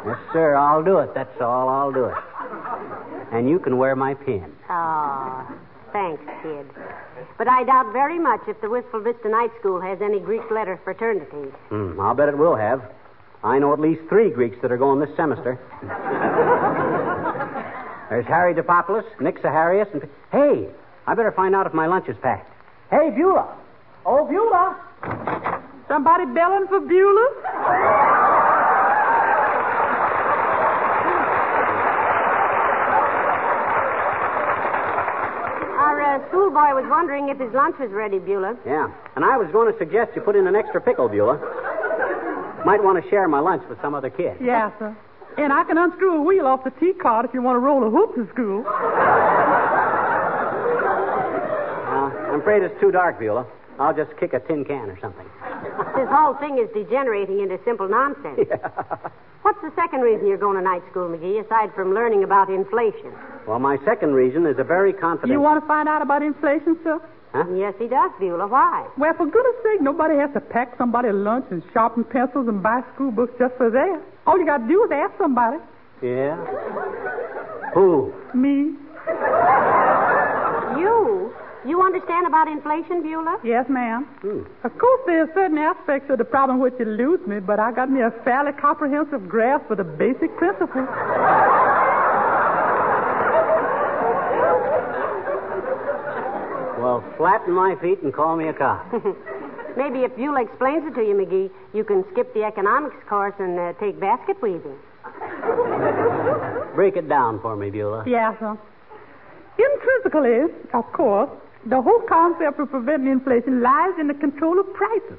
yes, 0.07 0.17
sir, 0.33 0.55
I'll 0.55 0.83
do 0.83 1.00
it. 1.00 1.13
That's 1.13 1.41
all, 1.41 1.69
I'll 1.69 1.91
do 1.91 2.05
it. 2.05 2.15
And 3.33 3.50
you 3.50 3.59
can 3.59 3.77
wear 3.77 3.95
my 3.95 4.13
pin. 4.13 4.51
Oh, 4.69 5.47
thanks, 5.91 6.24
kid. 6.41 6.65
But 7.38 7.48
I 7.50 7.63
doubt 7.63 7.92
very 7.92 8.18
much 8.18 8.42
if 8.48 8.60
the 8.62 8.70
Wistful 8.70 9.01
Vista 9.01 9.27
Night 9.27 9.51
School 9.60 9.82
has 9.82 10.01
any 10.01 10.20
Greek 10.20 10.50
letter 10.50 10.80
fraternities. 10.84 11.51
Hmm, 11.70 12.00
I'll 12.00 12.15
bet 12.15 12.30
it 12.30 12.38
will 12.38 12.56
have. 12.56 12.82
I 13.44 13.60
know 13.60 13.74
at 13.74 13.80
least 13.80 14.01
three 14.10 14.30
Greeks 14.30 14.58
that 14.62 14.72
are 14.72 14.77
going 14.77 15.00
this 15.00 15.13
semester. 15.15 15.60
There's 18.10 18.25
Harry 18.25 18.54
Dopopoulos, 18.54 19.04
Nick 19.20 19.42
Saharius, 19.42 19.92
and. 19.94 20.08
Hey, 20.32 20.68
I 21.08 21.13
better 21.13 21.32
find 21.32 21.56
out 21.56 21.68
if 21.68 21.74
my 21.74 21.88
lunch 21.88 22.08
is 22.08 22.15
packed. 22.22 22.50
Hey, 22.89 23.12
Beulah. 23.15 23.54
Oh, 24.06 24.25
Beulah. 24.25 25.62
Somebody 25.88 26.25
belling 26.34 26.68
for 26.68 26.80
Beulah? 26.80 28.54
Our 36.15 36.24
uh, 36.24 36.29
schoolboy 36.29 36.72
was 36.79 36.88
wondering 36.88 37.27
if 37.27 37.38
his 37.39 37.51
lunch 37.51 37.75
was 37.77 37.91
ready, 37.91 38.19
Beulah. 38.19 38.55
Yeah, 38.65 38.88
and 39.17 39.25
I 39.25 39.36
was 39.36 39.51
going 39.51 39.69
to 39.69 39.77
suggest 39.77 40.15
you 40.15 40.22
put 40.22 40.38
in 40.38 40.48
an 40.48 40.55
extra 40.55 40.79
pickle, 40.79 41.10
Beulah. 41.10 41.36
Might 42.65 42.81
want 42.81 43.03
to 43.03 43.10
share 43.10 43.27
my 43.27 43.39
lunch 43.39 43.63
with 43.67 43.81
some 43.81 43.93
other 43.93 44.10
kid. 44.10 44.38
Yeah, 44.39 44.72
sir. 44.79 44.95
And 45.38 45.51
I 45.51 45.65
can 45.65 45.77
unscrew 45.77 46.15
a 46.15 46.22
wheel 46.22 46.48
off 46.48 46.63
the 46.63 46.72
T 46.79 46.93
card 46.93 47.25
if 47.25 47.34
you 47.34 47.41
want 47.41 47.57
to 47.57 47.60
roll 47.60 47.86
a 47.86 47.89
hoop 47.91 48.15
to 48.15 48.25
school. 48.31 48.63
Uh, 48.65 48.72
I'm 52.31 52.39
afraid 52.39 52.63
it's 52.63 52.79
too 52.79 52.91
dark, 52.91 53.19
Beulah. 53.19 53.45
I'll 53.77 53.93
just 53.93 54.15
kick 54.15 54.31
a 54.31 54.39
tin 54.39 54.63
can 54.63 54.89
or 54.89 54.98
something. 55.01 55.27
This 55.95 56.10
whole 56.10 56.36
thing 56.36 56.57
is 56.57 56.69
degenerating 56.74 57.39
into 57.41 57.60
simple 57.65 57.88
nonsense. 57.88 58.39
What's 59.41 59.62
the 59.62 59.72
second 59.75 60.01
reason 60.01 60.25
you're 60.27 60.38
going 60.41 60.57
to 60.57 60.63
night 60.63 60.81
school, 60.89 61.07
McGee, 61.07 61.43
aside 61.45 61.74
from 61.75 61.93
learning 61.93 62.24
about 62.24 62.50
inflation? 62.50 63.13
Well, 63.48 63.60
my 63.60 63.77
second 63.86 64.13
reason 64.13 64.45
is 64.48 64.57
a 64.57 64.63
very 64.63 64.91
confident. 64.91 65.31
You 65.31 65.39
want 65.41 65.62
to 65.62 65.67
find 65.67 65.88
out 65.88 66.01
about 66.01 66.24
inflation, 66.24 66.77
sir? 66.84 67.00
Huh? 67.31 67.43
Yes, 67.53 67.74
he 67.77 67.88
does, 67.88 68.12
Beulah. 68.19 68.48
Why? 68.48 68.88
Well, 68.98 69.13
for 69.13 69.25
goodness 69.25 69.55
sake, 69.62 69.81
nobody 69.81 70.17
has 70.17 70.31
to 70.34 70.39
pack 70.41 70.75
somebody 70.77 71.12
lunch 71.12 71.45
and 71.51 71.62
sharpen 71.74 72.05
pencils 72.05 72.48
and 72.48 72.63
buy 72.63 72.81
school 72.95 73.12
books 73.12 73.34
just 73.38 73.53
for 73.57 73.69
that. 73.69 74.01
All 74.25 74.39
you 74.39 74.45
got 74.45 74.60
to 74.60 74.67
do 74.67 74.84
is 74.86 74.91
ask 74.91 75.13
somebody. 75.19 75.57
Yeah? 76.01 76.38
Who? 77.74 78.13
Me? 78.34 78.74
You? 80.79 81.34
You 81.67 81.81
understand 81.81 82.25
about 82.36 82.51
inflation, 82.51 83.01
Beulah? 83.01 83.39
Yes, 83.46 83.65
ma'am. 83.70 84.06
Of 84.65 84.77
course, 84.77 85.01
there 85.06 85.24
are 85.24 85.32
certain 85.34 85.58
aspects 85.58 86.10
of 86.10 86.18
the 86.18 86.25
problem 86.25 86.60
which 86.60 86.74
elude 86.82 87.25
me, 87.25 87.39
but 87.39 87.62
I 87.62 87.72
got 87.72 87.89
me 87.89 88.01
a 88.01 88.12
fairly 88.25 88.51
comprehensive 88.51 89.30
grasp 89.30 89.72
of 89.72 89.77
the 89.77 89.86
basic 89.86 90.36
principles. 90.36 90.86
Well, 96.75 97.01
flatten 97.15 97.54
my 97.54 97.75
feet 97.82 98.04
and 98.04 98.13
call 98.13 98.36
me 98.36 98.50
a 98.50 98.54
cop. 98.54 98.86
Maybe 99.77 100.00
if 100.04 100.13
Beulah 100.18 100.44
explains 100.44 100.86
it 100.86 100.94
to 100.96 101.01
you, 101.08 101.15
McGee, 101.15 101.50
you 101.74 101.86
can 101.86 102.04
skip 102.12 102.34
the 102.34 102.44
economics 102.44 102.98
course 103.08 103.36
and 103.39 103.58
uh, 103.58 103.74
take 103.80 103.98
basket 104.00 104.42
weaving. 104.42 104.75
Break 106.75 106.98
it 106.98 107.08
down 107.08 107.39
for 107.39 107.56
me, 107.56 107.70
Beulah. 107.70 108.04
Yes, 108.06 108.36
sir. 108.39 108.58
Intrinsically, 109.58 110.54
of 110.74 110.84
course, 110.92 111.30
the 111.65 111.81
whole 111.81 112.01
concept 112.07 112.60
of 112.60 112.69
preventing 112.69 113.12
inflation 113.12 113.62
lies 113.62 113.93
in 114.00 114.07
the 114.07 114.13
control 114.13 114.60
of 114.60 114.72
prices. 114.74 115.17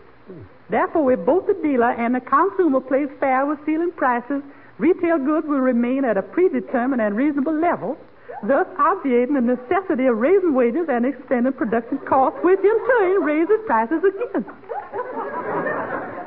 Therefore, 0.70 1.12
if 1.12 1.24
both 1.24 1.46
the 1.46 1.54
dealer 1.54 1.92
and 1.92 2.14
the 2.14 2.20
consumer 2.20 2.80
plays 2.80 3.08
fair 3.20 3.46
with 3.46 3.58
ceiling 3.66 3.92
prices, 3.96 4.42
retail 4.78 5.18
goods 5.18 5.46
will 5.46 5.60
remain 5.60 6.04
at 6.04 6.16
a 6.16 6.22
predetermined 6.22 7.00
and 7.00 7.16
reasonable 7.16 7.54
level, 7.54 7.96
thus 8.42 8.66
obviating 8.78 9.34
the 9.34 9.40
necessity 9.40 10.06
of 10.06 10.18
raising 10.18 10.54
wages 10.54 10.88
and 10.88 11.06
extending 11.06 11.52
production 11.52 11.98
costs, 11.98 12.38
which 12.42 12.58
in 12.58 12.78
turn 12.86 13.22
raises 13.22 13.60
prices 13.66 14.02
again. 14.02 14.44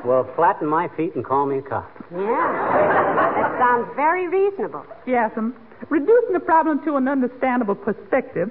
Well, 0.04 0.24
flatten 0.34 0.66
my 0.66 0.88
feet 0.96 1.14
and 1.14 1.24
call 1.24 1.44
me 1.46 1.58
a 1.58 1.62
cop. 1.62 1.90
Yeah. 2.10 2.16
That 2.16 3.58
sounds 3.58 3.88
very 3.94 4.28
reasonable. 4.28 4.86
Yes, 5.06 5.30
um, 5.36 5.54
reducing 5.90 6.32
the 6.32 6.40
problem 6.40 6.82
to 6.84 6.96
an 6.96 7.06
understandable 7.08 7.74
perspective, 7.74 8.50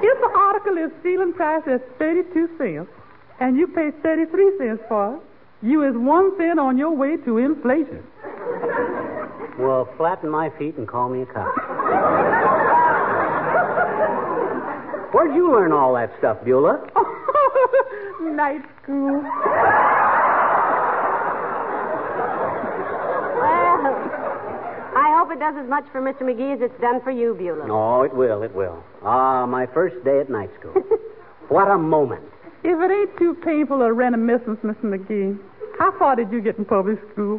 if 0.00 0.20
the 0.20 0.30
article 0.36 0.78
is 0.78 0.90
ceiling 1.02 1.32
price 1.32 1.62
at 1.66 1.82
32 1.98 2.48
cents 2.58 2.90
and 3.40 3.56
you 3.56 3.66
pay 3.66 3.90
33 4.02 4.58
cents 4.58 4.82
for 4.88 5.16
it, 5.16 5.20
you 5.66 5.82
is 5.82 5.94
one 5.96 6.36
cent 6.36 6.58
on 6.58 6.76
your 6.76 6.94
way 6.94 7.16
to 7.24 7.38
inflation. 7.38 8.02
Well, 9.58 9.88
flatten 9.96 10.28
my 10.30 10.50
feet 10.58 10.76
and 10.76 10.86
call 10.86 11.08
me 11.08 11.22
a 11.22 11.26
cop. 11.26 11.54
Where'd 15.14 15.34
you 15.34 15.52
learn 15.52 15.72
all 15.72 15.94
that 15.94 16.12
stuff, 16.18 16.38
Beulah? 16.44 16.90
Night 18.20 18.62
school. 18.82 19.22
Well, 23.40 25.23
I 25.34 25.36
it 25.36 25.40
does 25.40 25.64
as 25.64 25.68
much 25.68 25.84
for 25.90 26.00
Mr. 26.00 26.22
McGee 26.22 26.54
as 26.54 26.60
it's 26.60 26.80
done 26.80 27.00
for 27.02 27.10
you, 27.10 27.34
Beulah. 27.34 27.66
Oh, 27.68 28.02
it 28.02 28.14
will, 28.14 28.44
it 28.44 28.54
will. 28.54 28.84
Ah, 29.02 29.44
my 29.46 29.66
first 29.66 29.96
day 30.04 30.20
at 30.20 30.30
night 30.30 30.50
school. 30.60 30.74
what 31.48 31.68
a 31.68 31.76
moment. 31.76 32.22
If 32.62 32.78
it 32.78 32.90
ain't 32.90 33.18
too 33.18 33.34
painful 33.44 33.82
a 33.82 33.92
reminiscence, 33.92 34.60
Mr. 34.62 34.84
McGee, 34.84 35.36
how 35.76 35.90
far 35.98 36.14
did 36.14 36.30
you 36.30 36.40
get 36.40 36.56
in 36.56 36.64
public 36.64 37.00
school? 37.12 37.38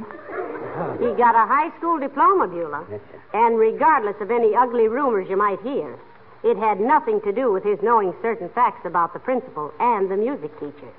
He 1.00 1.08
got 1.16 1.36
a 1.40 1.48
high 1.48 1.72
school 1.78 1.98
diploma, 1.98 2.50
Beulah. 2.50 2.86
Yes, 2.92 3.00
sir. 3.12 3.22
And 3.34 3.58
regardless 3.58 4.20
of 4.20 4.30
any 4.30 4.54
ugly 4.54 4.90
rumors 4.90 5.30
you 5.30 5.38
might 5.38 5.62
hear, 5.62 5.98
it 6.44 6.58
had 6.58 6.82
nothing 6.82 7.22
to 7.22 7.32
do 7.32 7.54
with 7.54 7.64
his 7.64 7.80
knowing 7.82 8.14
certain 8.22 8.50
facts 8.50 8.86
about 8.86 9.14
the 9.14 9.20
principal 9.20 9.72
and 9.80 10.12
the 10.12 10.18
music 10.18 10.52
teacher. 10.60 10.92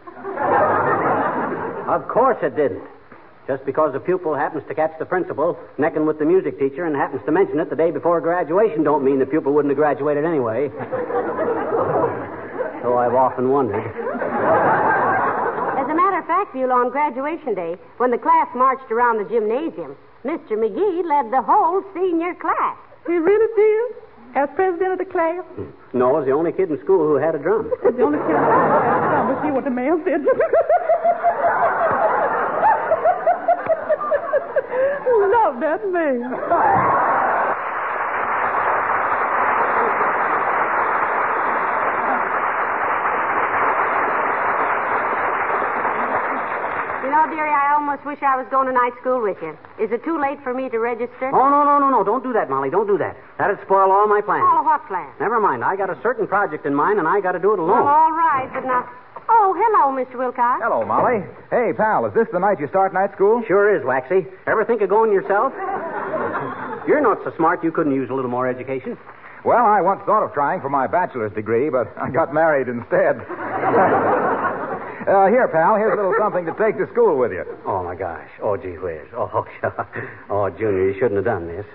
Of 1.92 2.08
course 2.08 2.38
it 2.40 2.56
didn't. 2.56 2.88
Just 3.46 3.64
because 3.64 3.94
a 3.94 4.00
pupil 4.00 4.34
happens 4.34 4.64
to 4.66 4.74
catch 4.74 4.90
the 4.98 5.04
principal 5.04 5.56
necking 5.78 6.04
with 6.04 6.18
the 6.18 6.24
music 6.24 6.58
teacher 6.58 6.84
and 6.84 6.96
happens 6.96 7.22
to 7.26 7.32
mention 7.32 7.60
it 7.60 7.70
the 7.70 7.76
day 7.76 7.92
before 7.92 8.20
graduation 8.20 8.82
don't 8.82 9.04
mean 9.04 9.20
the 9.20 9.26
pupil 9.26 9.52
wouldn't 9.54 9.70
have 9.70 9.78
graduated 9.78 10.24
anyway. 10.24 10.68
so 12.82 12.98
I've 12.98 13.14
often 13.14 13.50
wondered. 13.50 13.86
As 15.78 15.86
a 15.86 15.94
matter 15.94 16.18
of 16.18 16.26
fact, 16.26 16.52
Beulah, 16.54 16.74
on 16.74 16.90
graduation 16.90 17.54
day, 17.54 17.76
when 17.98 18.10
the 18.10 18.18
class 18.18 18.48
marched 18.56 18.90
around 18.90 19.18
the 19.22 19.30
gymnasium, 19.30 19.94
Mr. 20.24 20.58
McGee 20.58 21.06
led 21.06 21.30
the 21.30 21.40
whole 21.40 21.84
senior 21.94 22.34
class. 22.34 22.76
He 23.06 23.12
really 23.12 23.46
did? 23.54 23.94
As 24.34 24.48
president 24.56 24.92
of 24.92 24.98
the 24.98 25.04
class? 25.04 25.44
Hmm. 25.54 25.70
No, 25.94 26.10
I 26.10 26.18
was 26.18 26.26
the 26.26 26.32
only 26.32 26.50
kid 26.50 26.68
in 26.68 26.82
school 26.82 27.06
who 27.06 27.14
had 27.14 27.36
a 27.36 27.38
drum. 27.38 27.70
The 27.80 28.02
only 28.02 28.18
kid 28.18 28.34
I 28.34 29.32
but 29.32 29.40
see 29.46 29.52
what 29.52 29.62
the 29.62 29.70
man 29.70 30.02
said. 30.04 30.26
Oh, 35.46 35.50
Love 35.50 35.60
that 35.60 35.92
man. 35.92 37.36
You 47.04 47.12
know, 47.12 47.22
dearie, 47.30 47.52
I 47.52 47.76
almost 47.76 48.02
wish 48.08 48.18
I 48.24 48.34
was 48.34 48.48
going 48.50 48.66
to 48.66 48.72
night 48.74 48.90
school 49.00 49.22
with 49.22 49.36
you. 49.44 49.52
Is 49.78 49.92
it 49.92 50.02
too 50.02 50.18
late 50.18 50.40
for 50.42 50.50
me 50.54 50.68
to 50.70 50.78
register? 50.80 51.30
Oh, 51.30 51.46
no, 51.52 51.62
no, 51.62 51.78
no, 51.78 51.90
no. 51.92 52.02
Don't 52.02 52.24
do 52.24 52.32
that, 52.32 52.48
Molly. 52.50 52.70
Don't 52.70 52.88
do 52.88 52.98
that. 52.98 53.14
That'd 53.38 53.60
spoil 53.62 53.92
all 53.92 54.08
my 54.08 54.20
plans. 54.24 54.42
Oh, 54.48 54.62
what 54.64 54.82
plans? 54.88 55.12
Never 55.20 55.38
mind. 55.38 55.62
I 55.62 55.76
got 55.76 55.90
a 55.90 55.98
certain 56.02 56.26
project 56.26 56.64
in 56.66 56.74
mind, 56.74 56.98
and 56.98 57.06
I 57.06 57.20
got 57.20 57.32
to 57.32 57.38
do 57.38 57.52
it 57.54 57.58
Well, 57.60 57.68
alone. 57.68 57.86
all 57.86 58.10
right, 58.10 58.48
but 58.52 58.64
now. 58.64 58.88
Oh, 59.28 59.54
hello, 59.56 59.90
Mr. 59.97 60.18
Wilcox. 60.18 60.62
Hello, 60.62 60.85
Molly. 60.85 61.25
Hey, 61.50 61.73
pal, 61.76 62.06
is 62.06 62.14
this 62.14 62.28
the 62.33 62.38
night 62.38 62.61
you 62.61 62.68
start 62.68 62.95
night 62.95 63.12
school? 63.14 63.42
Sure 63.47 63.75
is, 63.76 63.85
Waxy. 63.85 64.26
Ever 64.47 64.64
think 64.64 64.83
of 64.83 64.88
going 64.88 65.12
yourself? 65.12 65.52
You're 66.87 67.00
not 67.00 67.18
so 67.25 67.33
smart 67.37 67.64
you 67.64 67.73
couldn't 67.73 67.95
use 67.95 68.09
a 68.11 68.14
little 68.14 68.30
more 68.30 68.47
education. 68.49 68.97
Well, 69.45 69.64
I 69.64 69.80
once 69.80 70.02
thought 70.06 70.23
of 70.25 70.33
trying 70.33 70.61
for 70.61 70.68
my 70.68 70.87
bachelor's 70.87 71.33
degree, 71.33 71.71
but 71.71 71.92
I 71.99 72.11
got 72.11 72.33
married 72.33 72.68
instead. 72.68 73.16
uh, 75.06 75.26
here, 75.26 75.49
pal, 75.52 75.76
here's 75.76 75.92
a 75.92 75.97
little 75.97 76.14
something 76.18 76.47
to 76.47 76.54
take 76.54 76.78
to 76.78 76.87
school 76.92 77.18
with 77.18 77.33
you. 77.33 77.45
Oh, 77.66 77.83
my 77.83 77.95
gosh. 77.97 78.28
Oh, 78.42 78.56
gee 78.56 78.78
whiz. 78.78 79.06
Oh, 79.14 79.45
oh, 80.30 80.50
Junior, 80.50 80.90
you 80.90 80.95
shouldn't 80.95 81.16
have 81.16 81.25
done 81.25 81.49
this. 81.49 81.66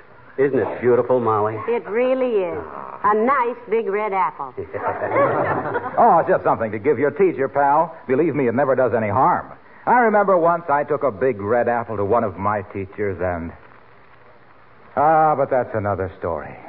Isn't 0.42 0.58
it 0.58 0.82
beautiful, 0.82 1.20
Molly? 1.20 1.56
It 1.68 1.86
really 1.88 2.42
is. 2.50 2.64
A 3.04 3.14
nice 3.14 3.58
big 3.70 3.88
red 3.88 4.12
apple. 4.14 4.54
Oh, 5.98 6.18
it's 6.20 6.30
just 6.30 6.44
something 6.44 6.72
to 6.72 6.80
give 6.80 6.98
your 6.98 7.12
teacher, 7.12 7.48
pal. 7.48 7.96
Believe 8.08 8.34
me, 8.34 8.48
it 8.48 8.56
never 8.56 8.76
does 8.76 8.94
any 8.96 9.10
harm. 9.10 9.52
I 9.86 10.00
remember 10.00 10.36
once 10.38 10.64
I 10.68 10.84
took 10.84 11.04
a 11.04 11.12
big 11.12 11.40
red 11.40 11.68
apple 11.68 11.98
to 11.98 12.06
one 12.06 12.24
of 12.24 12.38
my 12.38 12.64
teachers 12.74 13.20
and. 13.22 13.52
Ah, 14.96 15.36
but 15.36 15.50
that's 15.52 15.70
another 15.76 16.12
story. 16.18 16.56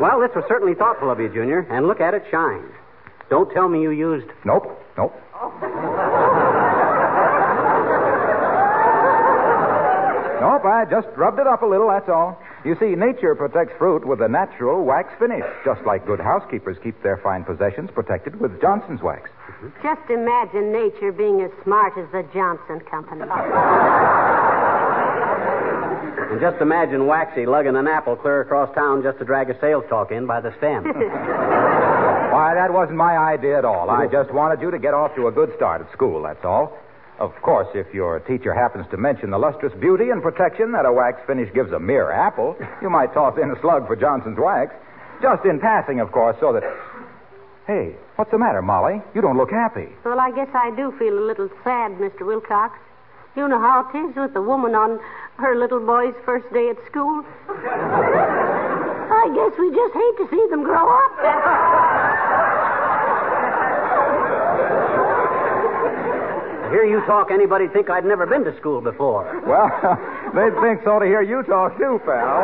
Well, 0.00 0.20
this 0.20 0.34
was 0.34 0.44
certainly 0.48 0.74
thoughtful 0.74 1.08
of 1.08 1.20
you, 1.20 1.28
Junior, 1.28 1.60
and 1.70 1.86
look 1.86 2.00
at 2.00 2.14
it 2.14 2.24
shine. 2.28 2.66
Don't 3.30 3.48
tell 3.54 3.68
me 3.68 3.80
you 3.80 3.90
used. 3.90 4.26
Nope, 4.44 4.76
nope. 4.98 5.14
Nope, 10.64 10.72
I 10.72 10.84
just 10.88 11.08
rubbed 11.16 11.38
it 11.38 11.46
up 11.46 11.60
a 11.62 11.66
little, 11.66 11.88
that's 11.88 12.08
all. 12.08 12.40
You 12.64 12.74
see, 12.80 12.96
nature 12.96 13.34
protects 13.34 13.74
fruit 13.76 14.06
with 14.06 14.22
a 14.22 14.28
natural 14.28 14.82
wax 14.82 15.12
finish, 15.18 15.44
just 15.64 15.82
like 15.84 16.06
good 16.06 16.20
housekeepers 16.20 16.78
keep 16.82 17.00
their 17.02 17.18
fine 17.18 17.44
possessions 17.44 17.90
protected 17.92 18.40
with 18.40 18.58
Johnson's 18.62 19.02
wax. 19.02 19.28
Just 19.82 20.08
imagine 20.08 20.72
nature 20.72 21.12
being 21.12 21.42
as 21.42 21.50
smart 21.64 21.92
as 21.98 22.10
the 22.12 22.24
Johnson 22.32 22.80
Company. 22.88 23.22
And 26.32 26.40
just 26.40 26.60
imagine 26.62 27.06
Waxy 27.06 27.44
lugging 27.44 27.76
an 27.76 27.86
apple 27.86 28.16
clear 28.16 28.40
across 28.40 28.74
town 28.74 29.02
just 29.02 29.18
to 29.18 29.24
drag 29.24 29.50
a 29.50 29.60
sales 29.60 29.84
talk 29.90 30.10
in 30.12 30.26
by 30.26 30.40
the 30.40 30.54
stem. 30.56 30.84
Why, 32.32 32.54
that 32.54 32.72
wasn't 32.72 32.96
my 32.96 33.18
idea 33.18 33.58
at 33.58 33.64
all. 33.66 33.90
I 33.90 34.06
just 34.06 34.32
wanted 34.32 34.62
you 34.62 34.70
to 34.70 34.78
get 34.78 34.94
off 34.94 35.14
to 35.16 35.28
a 35.28 35.32
good 35.32 35.52
start 35.56 35.82
at 35.82 35.92
school, 35.92 36.22
that's 36.22 36.44
all. 36.44 36.72
Of 37.18 37.30
course, 37.42 37.68
if 37.74 37.94
your 37.94 38.18
teacher 38.20 38.52
happens 38.52 38.86
to 38.90 38.96
mention 38.96 39.30
the 39.30 39.38
lustrous 39.38 39.72
beauty 39.80 40.10
and 40.10 40.20
protection 40.22 40.72
that 40.72 40.84
a 40.84 40.92
wax 40.92 41.20
finish 41.26 41.52
gives 41.54 41.70
a 41.72 41.78
mere 41.78 42.10
apple, 42.10 42.56
you 42.82 42.90
might 42.90 43.14
toss 43.14 43.38
in 43.40 43.50
a 43.50 43.60
slug 43.60 43.86
for 43.86 43.94
Johnson's 43.96 44.38
wax. 44.38 44.74
Just 45.22 45.44
in 45.44 45.60
passing, 45.60 46.00
of 46.00 46.10
course, 46.10 46.36
so 46.40 46.52
that. 46.52 46.64
Hey, 47.66 47.94
what's 48.16 48.30
the 48.30 48.38
matter, 48.38 48.60
Molly? 48.60 49.00
You 49.14 49.22
don't 49.22 49.38
look 49.38 49.50
happy. 49.50 49.88
well, 50.04 50.18
I 50.20 50.30
guess 50.32 50.48
I 50.54 50.70
do 50.76 50.92
feel 50.98 51.16
a 51.18 51.24
little 51.24 51.48
sad, 51.62 51.92
Mr. 51.92 52.26
Wilcox. 52.26 52.78
You 53.36 53.48
know 53.48 53.58
how 53.58 53.88
it 53.88 53.96
is 53.96 54.14
with 54.16 54.34
the 54.34 54.42
woman 54.42 54.74
on 54.74 54.98
her 55.38 55.56
little 55.56 55.80
boy's 55.80 56.14
first 56.24 56.52
day 56.52 56.68
at 56.68 56.76
school. 56.90 57.24
I 57.48 59.30
guess 59.34 59.58
we 59.58 59.70
just 59.70 59.94
hate 59.94 60.16
to 60.18 60.28
see 60.30 60.46
them 60.50 60.62
grow 60.62 60.86
up. 60.86 62.70
Hear 66.70 66.84
you 66.84 67.00
talk, 67.06 67.30
anybody'd 67.30 67.72
think 67.72 67.90
I'd 67.90 68.04
never 68.04 68.26
been 68.26 68.44
to 68.44 68.56
school 68.58 68.80
before. 68.80 69.24
Well, 69.46 69.68
they'd 70.34 70.54
think 70.62 70.82
so 70.84 70.98
to 70.98 71.06
hear 71.06 71.22
you 71.22 71.42
talk, 71.44 71.76
too, 71.78 72.00
pal. 72.04 72.34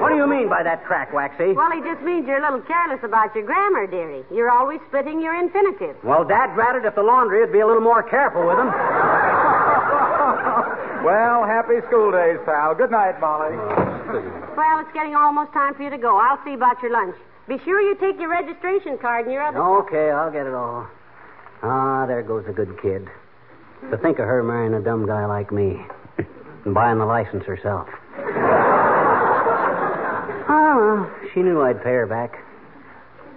What 0.00 0.10
do 0.10 0.16
you 0.16 0.26
mean 0.26 0.48
by 0.48 0.62
that 0.62 0.84
crack, 0.84 1.12
Waxy? 1.12 1.52
Well, 1.52 1.72
he 1.72 1.80
just 1.80 2.02
means 2.02 2.26
you're 2.26 2.38
a 2.38 2.42
little 2.44 2.60
careless 2.62 3.00
about 3.02 3.34
your 3.34 3.44
grammar, 3.44 3.86
dearie. 3.86 4.24
You're 4.32 4.50
always 4.50 4.80
splitting 4.88 5.20
your 5.20 5.34
infinitive. 5.34 5.96
Well, 6.04 6.24
Dad 6.24 6.54
drat 6.54 6.76
it 6.76 6.84
if 6.84 6.94
the 6.94 7.02
laundry 7.02 7.40
would 7.40 7.52
be 7.52 7.60
a 7.60 7.66
little 7.66 7.82
more 7.82 8.02
careful 8.02 8.46
with 8.46 8.56
them. 8.56 8.70
Well, 11.06 11.46
happy 11.46 11.78
school 11.86 12.10
days, 12.10 12.38
pal. 12.44 12.74
Good 12.74 12.90
night, 12.90 13.20
Molly. 13.20 13.54
Well, 13.54 14.80
it's 14.80 14.90
getting 14.92 15.14
almost 15.14 15.52
time 15.52 15.72
for 15.74 15.84
you 15.84 15.90
to 15.90 15.98
go. 15.98 16.18
I'll 16.18 16.42
see 16.44 16.54
about 16.54 16.82
your 16.82 16.90
lunch. 16.90 17.14
Be 17.48 17.58
sure 17.64 17.80
you 17.80 17.94
take 18.00 18.18
your 18.18 18.28
registration 18.28 18.98
card 18.98 19.26
and 19.26 19.32
your 19.32 19.42
other. 19.42 19.62
Okay, 19.86 20.10
I'll 20.10 20.32
get 20.32 20.46
it 20.46 20.54
all. 20.54 20.88
Ah, 21.62 22.04
there 22.06 22.22
goes 22.22 22.44
a 22.48 22.52
good 22.52 22.76
kid. 22.82 23.08
To 23.90 23.96
think 23.98 24.18
of 24.18 24.26
her 24.26 24.42
marrying 24.42 24.74
a 24.74 24.80
dumb 24.80 25.06
guy 25.06 25.26
like 25.26 25.52
me 25.52 25.80
and 26.64 26.74
buying 26.74 26.98
the 26.98 27.06
license 27.06 27.44
herself. 27.44 27.88
Ah, 30.48 30.74
well, 30.76 31.10
she 31.32 31.40
knew 31.42 31.62
I'd 31.62 31.82
pay 31.84 31.92
her 31.92 32.06
back. 32.06 32.36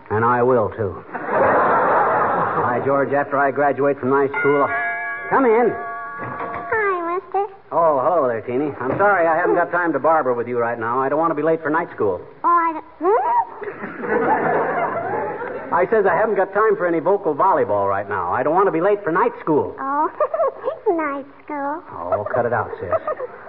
And 0.10 0.26
I 0.26 0.42
will, 0.42 0.70
too. 0.70 1.04
By 1.14 2.82
George, 2.84 3.14
after 3.14 3.38
I 3.38 3.52
graduate 3.52 4.00
from 4.00 4.10
night 4.10 4.32
school, 4.40 4.64
I'll... 4.64 5.30
come 5.30 5.46
in. 5.46 5.70
Hi, 5.72 7.16
mister. 7.16 7.46
Oh, 7.72 8.00
hello 8.02 8.28
there, 8.28 8.42
Teeny. 8.42 8.74
I'm 8.80 8.98
sorry 8.98 9.28
I 9.28 9.36
haven't 9.38 9.56
got 9.56 9.70
time 9.72 9.94
to 9.94 10.00
barber 10.00 10.34
with 10.34 10.48
you 10.48 10.58
right 10.58 10.80
now. 10.80 11.00
I 11.00 11.10
don't 11.10 11.20
want 11.20 11.30
to 11.30 11.36
be 11.36 11.44
late 11.44 11.62
for 11.62 11.70
night 11.70 11.92
school. 11.94 12.20
Oh, 12.44 12.59
I. 12.76 12.82
Hmm? 13.00 13.50
Says 15.90 16.06
I 16.06 16.14
haven't 16.14 16.36
got 16.36 16.54
time 16.54 16.78
for 16.78 16.86
any 16.86 17.00
vocal 17.00 17.34
volleyball 17.34 17.90
right 17.90 18.08
now. 18.08 18.32
I 18.32 18.44
don't 18.44 18.54
want 18.54 18.68
to 18.68 18.72
be 18.72 18.80
late 18.80 19.04
for 19.04 19.12
night 19.12 19.32
school. 19.42 19.74
Oh, 19.80 20.06
night 20.94 21.26
school. 21.44 21.82
Oh, 21.90 22.28
cut 22.30 22.46
it 22.46 22.54
out, 22.54 22.70
sis. 22.80 22.94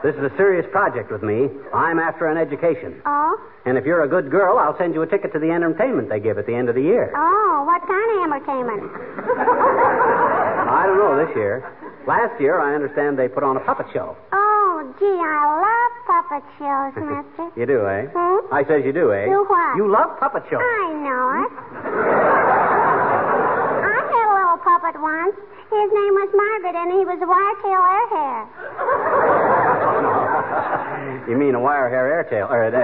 This 0.03 0.15
is 0.17 0.25
a 0.25 0.33
serious 0.39 0.65
project 0.73 1.13
with 1.13 1.23
me. 1.23 1.49
I'm 1.75 1.99
after 1.99 2.27
an 2.33 2.39
education. 2.39 3.03
Oh? 3.05 3.37
And 3.67 3.77
if 3.77 3.85
you're 3.85 4.05
a 4.05 4.09
good 4.09 4.31
girl, 4.31 4.57
I'll 4.57 4.77
send 4.79 4.95
you 4.95 5.03
a 5.03 5.07
ticket 5.07 5.35
to 5.35 5.39
the 5.39 5.51
entertainment 5.51 6.09
they 6.09 6.19
give 6.19 6.39
at 6.39 6.47
the 6.47 6.55
end 6.55 6.71
of 6.71 6.75
the 6.75 6.83
year. 6.83 7.13
Oh, 7.15 7.65
what 7.69 7.85
kind 7.87 8.09
of 8.09 8.25
entertainment? 8.33 8.91
I 10.65 10.87
don't 10.87 10.97
know 10.97 11.21
this 11.27 11.37
year. 11.37 11.61
Last 12.07 12.41
year, 12.41 12.59
I 12.59 12.75
understand 12.75 13.19
they 13.19 13.29
put 13.29 13.45
on 13.45 13.59
a 13.59 13.61
puppet 13.61 13.87
show. 13.93 14.17
Oh, 14.33 14.95
gee, 14.99 15.05
I 15.05 15.45
love 15.61 15.80
puppet 16.31 16.47
shows, 16.63 16.95
mister. 16.95 17.51
You 17.59 17.67
do, 17.67 17.83
eh? 17.91 18.07
Hmm? 18.15 18.47
I 18.55 18.63
says 18.63 18.87
you 18.87 18.93
do, 18.95 19.11
eh? 19.11 19.27
Do 19.27 19.43
what? 19.51 19.75
You 19.77 19.91
love 19.91 20.15
puppet 20.21 20.45
shows. 20.47 20.63
I 20.63 20.95
know 21.03 21.27
it. 21.43 21.51
I 23.83 23.99
had 23.99 24.27
a 24.31 24.35
little 24.39 24.63
puppet 24.63 24.95
once. 25.03 25.35
His 25.75 25.91
name 25.91 26.15
was 26.15 26.31
Margaret, 26.31 26.79
and 26.79 26.95
he 26.95 27.03
was 27.03 27.19
a 27.19 27.27
wire-tail 27.27 27.83
air 27.83 28.07
hair. 28.15 28.47
You 31.29 31.37
mean 31.37 31.55
a 31.55 31.61
wire 31.61 31.89
hair 31.89 32.09
airtail? 32.11 32.49
Or, 32.51 32.65
uh, 32.65 32.71
if 32.71 32.75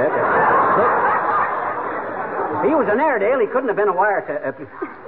he 2.67 2.75
was 2.75 2.89
an 2.91 3.01
Airedale, 3.01 3.41
he 3.41 3.47
couldn't 3.47 3.69
have 3.69 3.77
been 3.79 3.89
a 3.89 3.97
wire 3.97 4.23
tail. 4.27 4.43
Uh, 4.43 4.53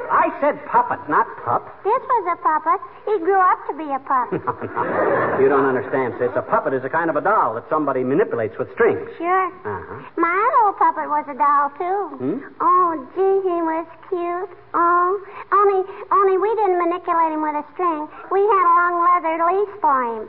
I 0.09 0.33
said 0.41 0.57
puppet, 0.67 0.99
not 1.09 1.27
pup. 1.45 1.69
This 1.85 2.01
was 2.01 2.25
a 2.33 2.37
puppet. 2.41 2.81
He 3.05 3.19
grew 3.21 3.37
up 3.39 3.61
to 3.69 3.73
be 3.77 3.89
a 3.91 4.01
pup. 4.01 4.33
You 5.39 5.49
don't 5.49 5.67
understand, 5.67 6.15
sis. 6.19 6.31
A 6.35 6.43
puppet 6.43 6.75
is 6.75 6.83
a 6.85 6.91
kind 6.91 7.09
of 7.09 7.15
a 7.15 7.21
doll 7.21 7.55
that 7.55 7.63
somebody 7.71 8.03
manipulates 8.03 8.59
with 8.59 8.67
strings. 8.75 9.07
Sure. 9.19 9.47
Uh-huh. 9.47 10.03
My 10.17 10.35
little 10.35 10.75
puppet 10.75 11.07
was 11.07 11.25
a 11.31 11.37
doll, 11.39 11.71
too. 11.79 12.17
Hmm? 12.19 12.39
Oh, 12.61 13.07
gee, 13.15 13.39
he 13.47 13.59
was 13.63 13.87
cute. 14.11 14.51
Oh, 14.75 15.11
only, 15.53 15.87
only 16.11 16.37
we 16.43 16.51
didn't 16.59 16.79
manipulate 16.83 17.33
him 17.33 17.43
with 17.43 17.55
a 17.55 17.65
string. 17.75 18.09
We 18.35 18.41
had 18.43 18.65
a 18.67 18.75
long 18.83 18.95
leather 18.99 19.37
leash 19.47 19.75
for 19.79 19.99
him. 20.03 20.23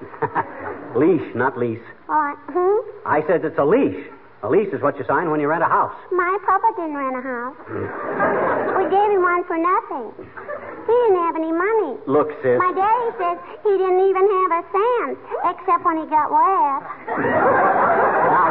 leash, 1.01 1.35
not 1.35 1.57
lease. 1.57 1.81
What? 2.05 2.37
Hmm? 2.53 2.85
I 3.09 3.25
said 3.25 3.43
it's 3.43 3.57
a 3.57 3.65
leash. 3.65 3.97
A 4.41 4.47
lease 4.47 4.71
is 4.71 4.81
what 4.81 4.97
you 4.97 5.03
sign 5.03 5.29
when 5.31 5.41
you 5.41 5.47
rent 5.47 5.63
a 5.63 5.67
house. 5.67 5.91
My 6.11 6.37
papa 6.47 6.71
didn't 6.79 6.95
rent 6.95 7.11
a 7.11 7.21
house. 7.21 7.59
We 8.79 8.87
gave 8.87 9.09
him 9.11 9.21
one 9.21 9.43
for 9.43 9.59
nothing. 9.59 10.15
He 10.15 10.95
didn't 10.95 11.19
have 11.27 11.35
any 11.35 11.51
money. 11.51 11.99
Look, 12.07 12.31
sis. 12.41 12.55
My 12.55 12.71
daddy 12.71 13.09
says 13.19 13.37
he 13.67 13.75
didn't 13.75 13.99
even 13.99 14.23
have 14.23 14.51
a 14.55 14.63
cent, 14.71 15.19
except 15.43 15.83
when 15.83 15.99
he 15.99 16.07
got 16.07 16.31
wet. 16.31 16.81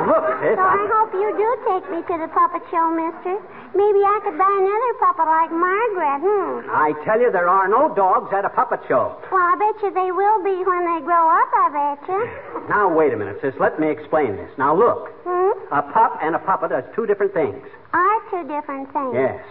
Look, 0.08 0.24
sis. 0.40 0.56
So 0.56 0.64
I 0.64 0.84
hope 0.88 1.12
you 1.12 1.28
do 1.36 1.48
take 1.68 1.84
me 1.92 2.00
to 2.00 2.14
the 2.16 2.32
puppet 2.32 2.64
show, 2.72 2.88
mister. 2.96 3.36
Maybe 3.76 4.00
I 4.00 4.16
could 4.24 4.40
buy 4.40 4.48
another 4.48 4.92
puppet 5.04 5.28
like 5.28 5.52
Margaret, 5.52 6.24
hmm? 6.24 6.64
I 6.72 6.96
tell 7.04 7.20
you, 7.20 7.28
there 7.28 7.48
are 7.48 7.68
no 7.68 7.92
dogs 7.92 8.32
at 8.32 8.48
a 8.48 8.48
puppet 8.48 8.80
show. 8.88 9.20
Well, 9.28 9.44
I 9.44 9.60
bet 9.60 9.76
you 9.84 9.92
they 9.92 10.08
will 10.08 10.40
be 10.40 10.56
when 10.64 10.88
they 10.88 11.04
grow 11.04 11.28
up, 11.28 11.50
I 11.52 11.68
bet 11.68 12.08
you. 12.08 12.24
Now, 12.72 12.88
wait 12.88 13.12
a 13.12 13.20
minute, 13.20 13.36
sis. 13.44 13.52
Let 13.60 13.76
me 13.78 13.92
explain 13.92 14.36
this. 14.36 14.48
Now, 14.56 14.72
look. 14.72 15.12
Hmm? 15.28 15.52
A 15.76 15.82
pup 15.92 16.16
and 16.24 16.34
a 16.34 16.40
puppet 16.40 16.72
are 16.72 16.88
two 16.96 17.04
different 17.04 17.34
things. 17.36 17.60
Are 17.92 18.20
two 18.32 18.48
different 18.48 18.88
things. 18.96 19.12
Yes. 19.12 19.44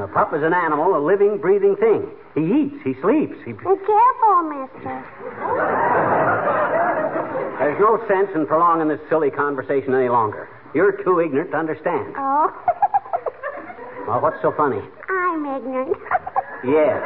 A 0.00 0.08
pup 0.08 0.32
is 0.32 0.42
an 0.42 0.54
animal, 0.54 0.96
a 0.96 1.02
living, 1.04 1.36
breathing 1.36 1.76
thing. 1.76 2.08
He 2.32 2.40
eats, 2.40 2.80
he 2.84 2.94
sleeps, 3.02 3.36
he. 3.44 3.52
Be 3.52 3.76
careful, 3.84 4.48
mister. 4.48 5.04
There's 7.60 7.78
no 7.78 8.00
sense 8.08 8.30
in 8.34 8.46
prolonging 8.46 8.88
this 8.88 9.00
silly 9.10 9.30
conversation 9.30 9.92
any 9.94 10.08
longer. 10.08 10.48
You're 10.74 10.92
too 11.04 11.20
ignorant 11.20 11.50
to 11.52 11.56
understand. 11.58 12.14
Oh. 12.16 12.50
Well, 14.08 14.18
what's 14.22 14.40
so 14.42 14.50
funny? 14.56 14.80
I'm 15.08 15.44
ignorant. 15.46 15.96
Yes. 16.64 17.00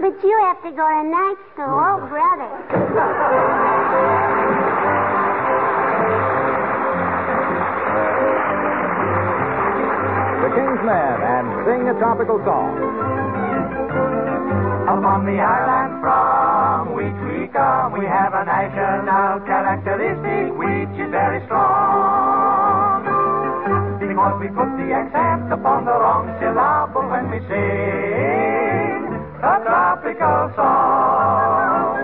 but 0.00 0.14
you 0.24 0.36
have 0.42 0.60
to 0.64 0.70
go 0.70 0.86
to 0.88 1.02
night 1.08 1.36
school. 1.52 1.70
Oh, 1.70 2.06
brother. 2.08 3.54
The 10.42 10.50
King's 10.52 10.82
Men 10.84 11.16
and 11.22 11.46
sing 11.64 11.88
a 11.88 11.94
tropical 11.98 12.38
song. 12.44 12.76
Upon 14.88 15.24
the 15.24 15.38
island 15.40 16.02
from 16.02 16.33
we 17.54 18.04
have 18.04 18.34
a 18.34 18.44
national 18.44 19.46
characteristic 19.46 20.50
which 20.58 20.90
is 20.98 21.06
very 21.14 21.38
strong. 21.46 23.06
Because 24.02 24.42
we 24.42 24.48
put 24.50 24.66
the 24.74 24.90
accent 24.90 25.52
upon 25.54 25.84
the 25.86 25.94
wrong 25.94 26.34
syllable 26.42 27.06
when 27.06 27.30
we 27.30 27.38
sing 27.46 29.06
a 29.38 29.54
tropical 29.62 30.50
song. 30.58 31.94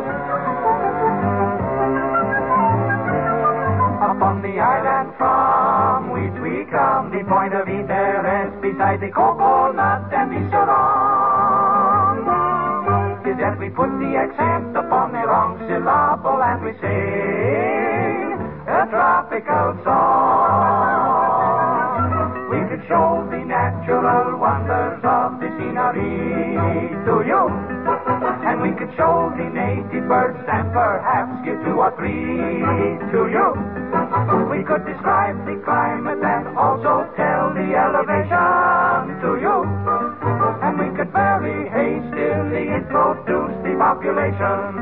Upon 4.06 4.42
the 4.46 4.54
island 4.54 5.10
from 5.18 6.14
which 6.14 6.38
we 6.38 6.62
come, 6.70 7.10
the 7.10 7.26
point 7.26 7.54
of 7.58 7.66
Ceres 7.66 8.54
beside 8.62 9.00
the 9.02 9.10
coconut 9.10 10.14
and 10.14 10.30
the 10.30 10.46
sarong. 10.54 11.90
Is 13.26 13.36
that 13.38 13.58
we 13.58 13.68
put 13.68 13.90
the 13.98 14.14
accent 14.14 14.79
upon 14.90 15.12
the 15.12 15.22
wrong 15.22 15.54
syllable 15.70 16.42
and 16.42 16.66
we 16.66 16.74
sing 16.82 18.34
a 18.66 18.90
tropical 18.90 19.78
song. 19.86 21.30
We 22.50 22.58
could 22.66 22.82
show 22.90 23.22
the 23.30 23.38
natural 23.46 24.34
wonders 24.34 24.98
of 25.06 25.38
the 25.38 25.46
scenery 25.54 26.90
to 27.06 27.22
you. 27.22 27.42
And 28.50 28.58
we 28.66 28.74
could 28.74 28.90
show 28.98 29.30
the 29.38 29.46
native 29.46 30.10
birds 30.10 30.42
and 30.50 30.74
perhaps 30.74 31.38
give 31.46 31.62
two 31.62 31.78
or 31.78 31.94
three 31.94 32.10
to 33.14 33.30
you. 33.30 33.54
We 34.50 34.66
could 34.66 34.82
describe 34.90 35.38
the 35.46 35.62
climate 35.62 36.18
and 36.18 36.58
also 36.58 37.06
tell 37.14 37.54
the 37.54 37.78
elevation 37.78 39.22
to 39.22 39.38
you. 39.38 39.62
And 40.66 40.74
we 40.82 40.90
could 40.98 41.14
very 41.14 41.70
hastily 41.70 42.74
introduce 42.74 43.54
the 43.62 43.78
population 43.78 44.79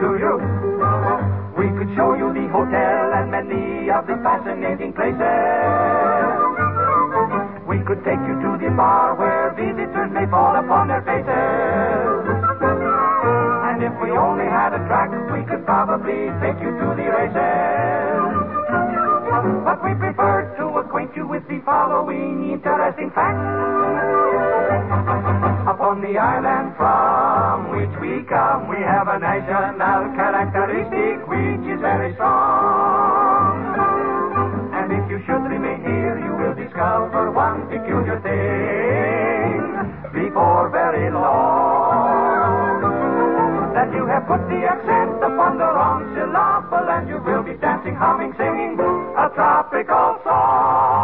to 0.00 0.14
you. 0.14 0.34
We 1.58 1.66
could 1.74 1.90
show 1.98 2.14
you 2.14 2.30
the 2.30 2.46
hotel 2.54 3.12
and 3.18 3.30
many 3.30 3.90
of 3.90 4.06
the 4.06 4.14
fascinating 4.22 4.92
places. 4.94 5.18
We 7.66 7.82
could 7.82 8.04
take 8.06 8.22
you 8.22 8.38
to 8.38 8.50
the 8.62 8.70
bar 8.78 9.18
where 9.18 9.50
visitors 9.58 10.10
may 10.14 10.26
fall 10.30 10.54
upon 10.54 10.88
their 10.88 11.02
faces. 11.02 11.34
And 13.66 13.82
if 13.82 13.92
we 14.00 14.10
only 14.14 14.46
had 14.46 14.72
a 14.72 14.78
track, 14.86 15.10
we 15.34 15.42
could 15.50 15.66
probably 15.66 16.30
take 16.40 16.62
you 16.62 16.70
to 16.78 16.86
the 16.94 17.06
races. 17.10 18.38
But 19.66 19.82
we 19.82 19.94
prefer 19.98 20.54
to 20.58 20.78
acquaint 20.78 21.10
you 21.16 21.26
with 21.26 21.42
the 21.48 21.60
following 21.66 22.52
interesting 22.52 23.10
facts. 23.10 24.37
Upon 25.08 26.04
the 26.04 26.18
island 26.20 26.76
from 26.76 27.72
which 27.72 27.94
we 27.96 28.28
come, 28.28 28.68
we 28.68 28.76
have 28.76 29.08
a 29.08 29.18
national 29.18 30.12
characteristic 30.12 31.24
which 31.24 31.64
is 31.64 31.80
very 31.80 32.12
strong. 32.12 33.72
And 34.76 34.92
if 34.92 35.08
you 35.08 35.24
should 35.24 35.48
remain 35.48 35.80
here, 35.80 36.20
you 36.20 36.36
will 36.36 36.52
discover 36.52 37.32
one 37.32 37.68
peculiar 37.72 38.20
thing 38.20 39.64
before 40.12 40.68
very 40.68 41.08
long. 41.10 42.84
That 43.72 43.88
you 43.96 44.04
have 44.12 44.28
put 44.28 44.44
the 44.52 44.60
accent 44.68 45.24
upon 45.24 45.56
the 45.56 45.72
wrong 45.72 46.04
syllable, 46.12 46.84
and 46.84 47.08
you 47.08 47.16
will 47.24 47.42
be 47.42 47.56
dancing, 47.56 47.94
humming, 47.94 48.34
singing 48.36 48.76
a 48.76 49.32
tropical 49.32 50.20
song. 50.20 50.97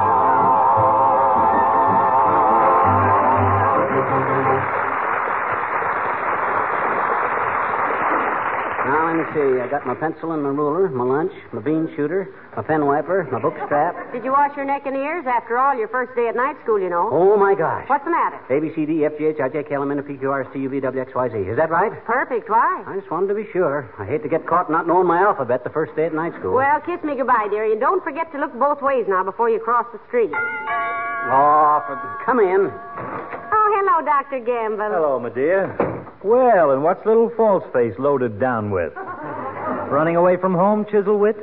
Let 9.14 9.26
me 9.26 9.32
see. 9.34 9.60
I 9.60 9.68
got 9.68 9.86
my 9.86 9.94
pencil 9.94 10.32
and 10.32 10.42
my 10.42 10.50
ruler, 10.50 10.88
my 10.90 11.04
lunch, 11.04 11.32
my 11.52 11.60
bean 11.60 11.88
shooter, 11.94 12.34
my 12.56 12.62
pen 12.62 12.84
wiper, 12.86 13.28
my 13.30 13.40
book 13.40 13.54
strap. 13.66 13.94
Did 14.12 14.24
you 14.24 14.32
wash 14.32 14.56
your 14.56 14.64
neck 14.64 14.82
and 14.86 14.96
ears? 14.96 15.24
After 15.26 15.58
all, 15.58 15.76
your 15.76 15.88
first 15.88 16.14
day 16.16 16.26
at 16.28 16.34
night 16.34 16.56
school, 16.62 16.80
you 16.80 16.90
know. 16.90 17.08
Oh, 17.12 17.36
my 17.36 17.54
gosh. 17.54 17.88
What's 17.88 18.04
the 18.04 18.10
matter? 18.10 18.42
A, 18.50 18.60
B, 18.60 18.72
C, 18.74 18.86
D, 18.86 19.04
F, 19.04 19.12
G, 19.18 19.26
H, 19.26 19.36
I, 19.40 19.48
J, 19.48 19.62
K, 19.62 19.74
L, 19.74 19.82
M, 19.82 19.90
N, 19.90 20.00
O, 20.00 20.02
P, 20.02 20.16
Q, 20.16 20.30
R, 20.30 20.42
S, 20.42 20.50
T, 20.52 20.58
U, 20.58 20.68
V, 20.68 20.80
W, 20.80 21.00
X, 21.00 21.14
Y, 21.14 21.28
Z. 21.30 21.38
Is 21.38 21.56
that 21.56 21.70
right? 21.70 21.92
Perfect. 22.04 22.50
Why? 22.50 22.82
I 22.86 22.98
just 22.98 23.10
wanted 23.10 23.28
to 23.28 23.34
be 23.34 23.46
sure. 23.52 23.88
I 23.98 24.04
hate 24.04 24.22
to 24.22 24.28
get 24.28 24.46
caught 24.46 24.70
not 24.70 24.86
knowing 24.86 25.06
my 25.06 25.18
alphabet 25.22 25.62
the 25.62 25.70
first 25.70 25.94
day 25.94 26.06
at 26.06 26.14
night 26.14 26.34
school. 26.40 26.54
Well, 26.54 26.80
kiss 26.80 27.02
me 27.04 27.14
goodbye, 27.14 27.48
dearie, 27.50 27.72
and 27.72 27.80
don't 27.80 28.02
forget 28.02 28.32
to 28.32 28.38
look 28.38 28.52
both 28.58 28.82
ways 28.82 29.06
now 29.08 29.22
before 29.22 29.50
you 29.50 29.60
cross 29.60 29.86
the 29.92 30.00
street. 30.08 30.32
Oh, 30.34 31.82
for... 31.86 31.94
come 32.26 32.40
in. 32.40 32.66
Oh, 32.66 33.68
hello, 33.78 34.04
Dr. 34.04 34.40
Gamble. 34.40 34.90
Hello, 34.90 35.20
my 35.20 35.30
dear. 35.30 35.93
Well, 36.24 36.70
and 36.70 36.82
what's 36.82 37.04
little 37.04 37.30
false 37.36 37.64
face 37.74 37.92
loaded 37.98 38.40
down 38.40 38.70
with? 38.70 38.94
Running 38.96 40.16
away 40.16 40.38
from 40.38 40.54
home, 40.54 40.86
Chiselwit? 40.86 41.36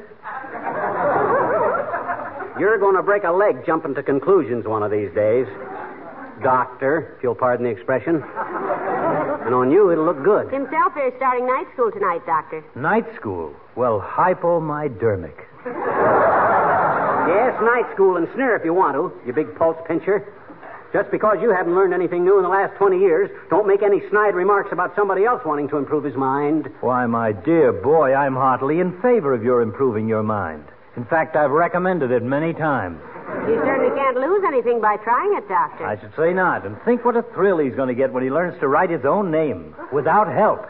You're 2.59 2.79
going 2.79 2.95
to 2.95 3.03
break 3.03 3.23
a 3.23 3.31
leg 3.31 3.63
jumping 3.63 3.93
to 3.93 4.01
conclusions 4.01 4.65
one 4.65 4.81
of 4.81 4.89
these 4.89 5.13
days. 5.13 5.45
Doctor, 6.41 7.13
if 7.15 7.21
you'll 7.23 7.35
pardon 7.35 7.65
the 7.65 7.71
expression. 7.71 8.23
And 9.45 9.53
on 9.53 9.69
you, 9.69 9.91
it'll 9.91 10.05
look 10.05 10.23
good. 10.23 10.51
Himself 10.51 10.93
is 10.97 11.13
starting 11.17 11.45
night 11.45 11.67
school 11.73 11.91
tonight, 11.91 12.25
Doctor. 12.25 12.63
Night 12.73 13.05
school. 13.15 13.53
Well, 13.75 13.99
hypomidermic. 13.99 15.37
Yes, 17.29 17.53
night 17.61 17.85
school 17.93 18.17
and 18.17 18.27
sneer 18.33 18.55
if 18.55 18.65
you 18.65 18.73
want 18.73 18.95
to, 18.95 19.13
you 19.27 19.33
big 19.33 19.55
pulse 19.55 19.77
pincher. 19.87 20.25
Just 20.93 21.09
because 21.09 21.37
you 21.41 21.51
haven't 21.51 21.73
learned 21.73 21.93
anything 21.93 22.25
new 22.25 22.37
in 22.37 22.43
the 22.43 22.49
last 22.49 22.75
20 22.77 22.99
years, 22.99 23.29
don't 23.49 23.67
make 23.67 23.81
any 23.81 24.01
snide 24.09 24.35
remarks 24.35 24.71
about 24.73 24.93
somebody 24.95 25.23
else 25.23 25.41
wanting 25.45 25.69
to 25.69 25.77
improve 25.77 26.03
his 26.03 26.15
mind. 26.15 26.67
Why, 26.81 27.05
my 27.05 27.31
dear 27.31 27.71
boy, 27.71 28.13
I'm 28.13 28.35
heartily 28.35 28.79
in 28.81 29.01
favor 29.01 29.33
of 29.33 29.41
your 29.43 29.61
improving 29.61 30.09
your 30.09 30.23
mind. 30.23 30.65
In 30.97 31.05
fact, 31.05 31.37
I've 31.37 31.51
recommended 31.51 32.11
it 32.11 32.23
many 32.23 32.53
times. 32.53 32.99
You 33.47 33.55
certainly 33.63 33.95
can't 33.95 34.17
lose 34.17 34.43
anything 34.45 34.81
by 34.81 34.97
trying 34.97 35.33
it, 35.37 35.47
Doctor. 35.47 35.85
I 35.85 35.97
should 35.97 36.11
say 36.17 36.33
not. 36.33 36.65
And 36.65 36.75
think 36.83 37.05
what 37.05 37.15
a 37.15 37.23
thrill 37.33 37.59
he's 37.59 37.75
going 37.75 37.87
to 37.87 37.95
get 37.95 38.11
when 38.11 38.23
he 38.23 38.29
learns 38.29 38.59
to 38.59 38.67
write 38.67 38.89
his 38.89 39.05
own 39.05 39.31
name 39.31 39.73
without 39.93 40.27
help. 40.27 40.67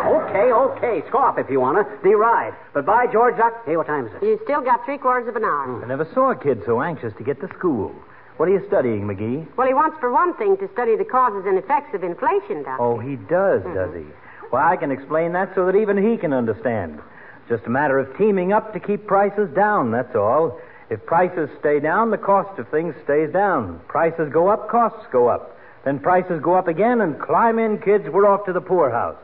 Okay, 0.00 0.50
okay. 0.50 1.02
Scoff 1.08 1.36
if 1.36 1.50
you 1.50 1.60
want 1.60 1.76
to. 1.76 2.02
Be 2.02 2.14
right. 2.14 2.54
But 2.72 2.86
by 2.86 3.06
George, 3.12 3.36
Doc. 3.36 3.52
Hey, 3.66 3.76
what 3.76 3.86
time 3.86 4.06
is 4.06 4.12
it? 4.14 4.22
You 4.22 4.40
still 4.44 4.62
got 4.62 4.84
three 4.86 4.96
quarters 4.96 5.28
of 5.28 5.36
an 5.36 5.44
hour. 5.44 5.84
I 5.84 5.86
never 5.86 6.08
saw 6.14 6.30
a 6.30 6.36
kid 6.36 6.62
so 6.64 6.80
anxious 6.80 7.12
to 7.18 7.24
get 7.24 7.40
to 7.42 7.48
school. 7.58 7.94
What 8.40 8.48
are 8.48 8.52
you 8.52 8.64
studying, 8.68 9.02
McGee? 9.02 9.54
Well, 9.58 9.68
he 9.68 9.74
wants, 9.74 9.98
for 10.00 10.10
one 10.10 10.32
thing, 10.38 10.56
to 10.64 10.72
study 10.72 10.96
the 10.96 11.04
causes 11.04 11.44
and 11.44 11.58
effects 11.58 11.92
of 11.92 12.02
inflation, 12.02 12.62
Doctor. 12.62 12.82
Oh, 12.82 12.98
he 12.98 13.16
does, 13.16 13.60
mm-hmm. 13.60 13.74
does 13.74 13.92
he? 13.92 14.08
Well, 14.50 14.66
I 14.66 14.78
can 14.78 14.90
explain 14.90 15.34
that 15.34 15.54
so 15.54 15.66
that 15.66 15.76
even 15.76 16.00
he 16.00 16.16
can 16.16 16.32
understand. 16.32 17.02
Just 17.50 17.66
a 17.66 17.68
matter 17.68 17.98
of 17.98 18.16
teaming 18.16 18.54
up 18.54 18.72
to 18.72 18.80
keep 18.80 19.06
prices 19.06 19.54
down, 19.54 19.90
that's 19.90 20.16
all. 20.16 20.58
If 20.88 21.04
prices 21.04 21.50
stay 21.58 21.80
down, 21.80 22.10
the 22.10 22.16
cost 22.16 22.58
of 22.58 22.66
things 22.70 22.94
stays 23.04 23.30
down. 23.30 23.78
Prices 23.88 24.32
go 24.32 24.48
up, 24.48 24.70
costs 24.70 25.06
go 25.12 25.28
up. 25.28 25.54
Then 25.84 25.98
prices 25.98 26.40
go 26.40 26.54
up 26.54 26.66
again, 26.66 27.02
and 27.02 27.20
climb 27.20 27.58
in, 27.58 27.76
kids, 27.76 28.08
we're 28.08 28.26
off 28.26 28.46
to 28.46 28.54
the 28.54 28.62
poorhouse. 28.62 29.20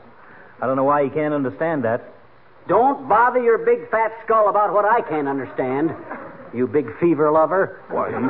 I 0.60 0.66
don't 0.66 0.76
know 0.76 0.84
why 0.84 1.00
you 1.00 1.10
can't 1.10 1.32
understand 1.32 1.84
that. 1.84 2.04
Don't 2.68 3.08
bother 3.08 3.40
your 3.40 3.64
big 3.64 3.90
fat 3.90 4.12
skull 4.26 4.50
about 4.50 4.74
what 4.74 4.84
I 4.84 5.00
can't 5.08 5.26
understand. 5.26 5.96
You 6.52 6.66
big 6.66 6.86
fever 7.00 7.32
lover. 7.32 7.80
Why, 7.88 8.10
you 8.10 8.20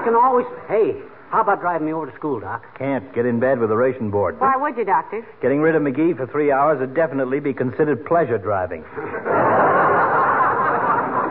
I 0.00 0.04
can 0.04 0.14
always. 0.14 0.46
Hey, 0.68 0.96
how 1.30 1.42
about 1.42 1.60
driving 1.60 1.86
me 1.86 1.92
over 1.92 2.06
to 2.10 2.16
school, 2.16 2.40
Doc? 2.40 2.64
can't 2.78 3.12
get 3.14 3.26
in 3.26 3.38
bed 3.38 3.58
with 3.58 3.68
the 3.68 3.76
ration 3.76 4.10
board. 4.10 4.40
Why 4.40 4.56
would 4.56 4.76
you, 4.78 4.84
Doctor? 4.84 5.24
Getting 5.42 5.60
rid 5.60 5.74
of 5.76 5.82
McGee 5.82 6.16
for 6.16 6.26
three 6.26 6.50
hours 6.50 6.80
would 6.80 6.94
definitely 6.94 7.38
be 7.40 7.52
considered 7.52 8.06
pleasure 8.06 8.38
driving. 8.38 8.82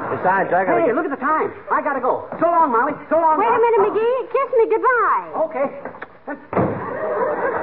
Besides, 0.10 0.52
I 0.54 0.66
gotta 0.66 0.82
Hey, 0.82 0.88
get... 0.88 0.96
look 0.96 1.06
at 1.06 1.12
the 1.12 1.18
time. 1.24 1.54
I 1.72 1.82
gotta 1.82 2.02
go. 2.02 2.28
So 2.40 2.46
long, 2.46 2.72
Molly. 2.72 2.94
So 3.10 3.16
long. 3.18 3.40
Wait 3.40 3.48
a 3.48 3.50
Doc. 3.50 3.62
minute, 3.62 3.82
McGee. 3.90 4.30
Kiss 4.30 4.50
me 4.58 4.66
goodbye. 4.70 5.28
Okay. 5.50 5.68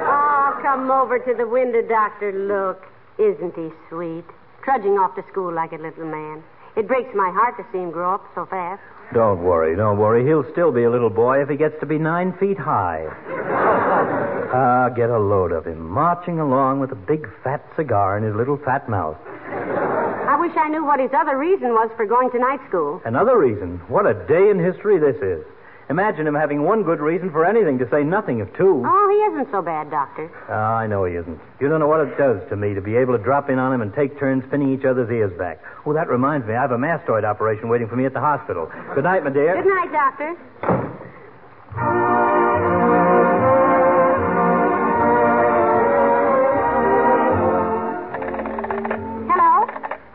Oh, 0.09 0.59
come 0.61 0.89
over 0.89 1.19
to 1.19 1.33
the 1.33 1.45
window, 1.47 1.81
Doctor. 1.87 2.31
Look. 2.31 2.85
Isn't 3.19 3.53
he 3.55 3.69
sweet? 3.89 4.23
Trudging 4.63 4.97
off 4.97 5.15
to 5.15 5.23
school 5.31 5.51
like 5.53 5.71
a 5.73 5.75
little 5.77 6.05
man. 6.05 6.43
It 6.77 6.87
breaks 6.87 7.13
my 7.15 7.29
heart 7.31 7.57
to 7.57 7.65
see 7.71 7.79
him 7.79 7.91
grow 7.91 8.13
up 8.15 8.23
so 8.35 8.45
fast. 8.45 8.81
Don't 9.13 9.43
worry, 9.43 9.75
don't 9.75 9.97
worry. 9.97 10.25
He'll 10.25 10.49
still 10.51 10.71
be 10.71 10.83
a 10.83 10.89
little 10.89 11.09
boy 11.09 11.41
if 11.41 11.49
he 11.49 11.55
gets 11.55 11.79
to 11.79 11.85
be 11.85 11.97
nine 11.97 12.33
feet 12.39 12.57
high. 12.57 13.05
Ah, 14.49 14.87
get 14.87 15.09
a 15.09 15.19
load 15.19 15.51
of 15.51 15.65
him, 15.65 15.89
marching 15.89 16.39
along 16.39 16.79
with 16.79 16.93
a 16.93 16.95
big 16.95 17.27
fat 17.43 17.61
cigar 17.75 18.17
in 18.17 18.23
his 18.23 18.33
little 18.33 18.55
fat 18.57 18.87
mouth. 18.87 19.17
I 19.27 20.37
wish 20.39 20.53
I 20.55 20.69
knew 20.69 20.85
what 20.85 21.01
his 21.01 21.11
other 21.13 21.37
reason 21.37 21.69
was 21.69 21.91
for 21.97 22.05
going 22.05 22.31
to 22.31 22.39
night 22.39 22.61
school. 22.69 23.01
Another 23.03 23.37
reason. 23.37 23.81
What 23.89 24.07
a 24.07 24.13
day 24.25 24.49
in 24.49 24.57
history 24.57 24.99
this 24.99 25.17
is. 25.21 25.43
Imagine 25.89 26.27
him 26.27 26.35
having 26.35 26.63
one 26.63 26.83
good 26.83 26.99
reason 26.99 27.31
for 27.31 27.45
anything, 27.45 27.79
to 27.79 27.89
say 27.89 28.03
nothing 28.03 28.41
of 28.41 28.53
two. 28.57 28.83
Oh, 28.85 29.07
he 29.09 29.17
isn't 29.31 29.51
so 29.51 29.61
bad, 29.61 29.89
Doctor. 29.89 30.29
Ah, 30.49 30.75
I 30.75 30.87
know 30.87 31.05
he 31.05 31.15
isn't. 31.15 31.39
You 31.61 31.69
don't 31.69 31.79
know 31.79 31.87
what 31.87 32.01
it 32.01 32.17
does 32.17 32.41
to 32.49 32.57
me 32.57 32.73
to 32.73 32.81
be 32.81 32.97
able 32.97 33.17
to 33.17 33.23
drop 33.23 33.49
in 33.49 33.57
on 33.57 33.71
him 33.71 33.81
and 33.81 33.93
take 33.93 34.19
turns 34.19 34.43
pinning 34.51 34.73
each 34.77 34.83
other's 34.83 35.09
ears 35.09 35.31
back. 35.37 35.63
Oh, 35.85 35.93
that 35.93 36.09
reminds 36.09 36.45
me, 36.45 36.55
I 36.55 36.61
have 36.61 36.71
a 36.71 36.77
mastoid 36.77 37.23
operation 37.23 37.69
waiting 37.69 37.87
for 37.87 37.95
me 37.95 38.05
at 38.05 38.13
the 38.13 38.19
hospital. 38.19 38.69
Good 38.95 39.05
night, 39.05 39.23
my 39.23 39.29
dear. 39.29 39.55
Good 39.55 39.69
night, 39.69 39.91
Doctor. 39.93 40.35
Hello? 49.31 49.65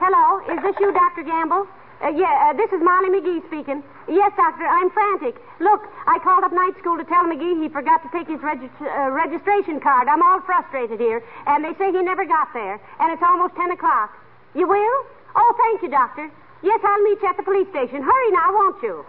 Hello? 0.00 0.40
Is 0.52 0.62
this 0.62 0.76
you, 0.80 0.92
Dr. 0.92 1.22
Gamble? 1.24 1.66
Uh, 2.02 2.10
yeah, 2.18 2.50
uh, 2.50 2.52
this 2.58 2.66
is 2.74 2.82
Molly 2.82 3.14
McGee 3.14 3.46
speaking. 3.46 3.78
Yes, 4.10 4.32
Doctor, 4.36 4.66
I'm 4.66 4.90
frantic. 4.90 5.38
Look, 5.60 5.86
I 6.10 6.18
called 6.18 6.42
up 6.42 6.52
night 6.52 6.74
school 6.80 6.98
to 6.98 7.04
tell 7.04 7.22
McGee 7.30 7.62
he 7.62 7.68
forgot 7.68 8.02
to 8.02 8.10
take 8.10 8.26
his 8.26 8.42
uh, 8.42 9.10
registration 9.14 9.78
card. 9.78 10.08
I'm 10.08 10.20
all 10.20 10.40
frustrated 10.42 10.98
here, 10.98 11.22
and 11.46 11.62
they 11.62 11.74
say 11.78 11.92
he 11.94 12.02
never 12.02 12.26
got 12.26 12.50
there, 12.52 12.80
and 12.98 13.12
it's 13.12 13.22
almost 13.22 13.54
10 13.54 13.70
o'clock. 13.70 14.18
You 14.54 14.66
will? 14.66 14.96
Oh, 15.36 15.54
thank 15.62 15.82
you, 15.82 15.90
Doctor. 15.90 16.28
Yes, 16.62 16.80
I'll 16.82 17.02
meet 17.02 17.22
you 17.22 17.28
at 17.28 17.36
the 17.36 17.44
police 17.44 17.68
station. 17.70 18.02
Hurry 18.02 18.30
now, 18.34 18.50
won't 18.50 18.82
you? 18.82 19.04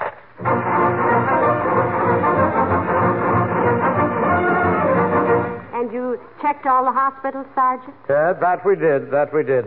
And 5.73 5.91
you 5.91 6.19
checked 6.41 6.67
all 6.67 6.85
the 6.85 6.91
hospitals, 6.91 7.47
Sergeant? 7.55 7.95
Yeah, 8.07 8.33
that 8.33 8.63
we 8.63 8.75
did, 8.75 9.09
that 9.09 9.33
we 9.33 9.43
did. 9.43 9.65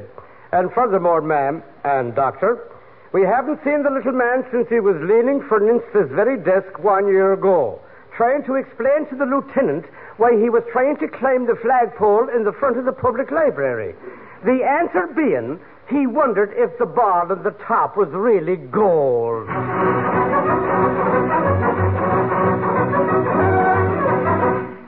And 0.52 0.70
furthermore, 0.72 1.20
ma'am 1.20 1.62
and 1.84 2.14
doctor, 2.14 2.70
we 3.12 3.22
haven't 3.22 3.62
seen 3.64 3.82
the 3.82 3.90
little 3.90 4.12
man 4.12 4.44
since 4.50 4.68
he 4.68 4.80
was 4.80 4.96
leaning 5.00 5.42
against 5.42 5.86
this 5.94 6.08
very 6.10 6.36
desk 6.38 6.78
one 6.82 7.06
year 7.06 7.32
ago, 7.32 7.80
trying 8.16 8.44
to 8.44 8.54
explain 8.54 9.06
to 9.10 9.16
the 9.16 9.24
lieutenant 9.24 9.84
why 10.16 10.32
he 10.32 10.48
was 10.48 10.62
trying 10.72 10.96
to 10.98 11.08
climb 11.08 11.46
the 11.46 11.56
flagpole 11.62 12.28
in 12.34 12.44
the 12.44 12.52
front 12.52 12.78
of 12.78 12.84
the 12.84 12.92
public 12.92 13.30
library. 13.30 13.94
The 14.44 14.64
answer 14.64 15.06
being, 15.14 15.60
he 15.88 16.06
wondered 16.06 16.52
if 16.56 16.76
the 16.78 16.86
bar 16.86 17.30
at 17.30 17.44
the 17.44 17.54
top 17.66 17.96
was 17.96 18.08
really 18.10 18.56
gold. 18.56 19.48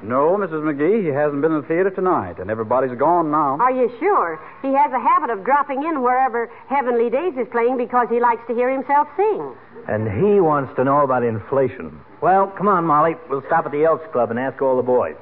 No, 0.08 0.38
Mrs. 0.38 0.64
McGee, 0.64 1.04
he 1.04 1.08
hasn't 1.12 1.42
been 1.42 1.52
in 1.52 1.60
the 1.60 1.68
theater 1.68 1.90
tonight, 1.90 2.38
and 2.38 2.50
everybody's 2.50 2.96
gone 2.96 3.30
now. 3.30 3.58
Are 3.60 3.70
you 3.70 3.92
sure? 4.00 4.40
He 4.62 4.72
has 4.72 4.90
a 4.90 4.98
habit 4.98 5.28
of 5.28 5.44
dropping 5.44 5.82
in 5.82 6.00
wherever 6.00 6.50
Heavenly 6.66 7.10
Days 7.10 7.34
is 7.36 7.46
playing 7.52 7.76
because 7.76 8.08
he 8.08 8.18
likes 8.18 8.40
to 8.48 8.54
hear 8.54 8.70
himself 8.72 9.06
sing. 9.18 9.52
And 9.86 10.08
he 10.08 10.40
wants 10.40 10.74
to 10.76 10.84
know 10.84 11.02
about 11.02 11.24
inflation. 11.24 12.00
Well, 12.22 12.46
come 12.56 12.68
on, 12.68 12.86
Molly. 12.86 13.16
We'll 13.28 13.44
stop 13.48 13.66
at 13.66 13.72
the 13.72 13.84
Elks 13.84 14.10
Club 14.10 14.30
and 14.30 14.40
ask 14.40 14.62
all 14.62 14.78
the 14.78 14.82
boys. 14.82 15.14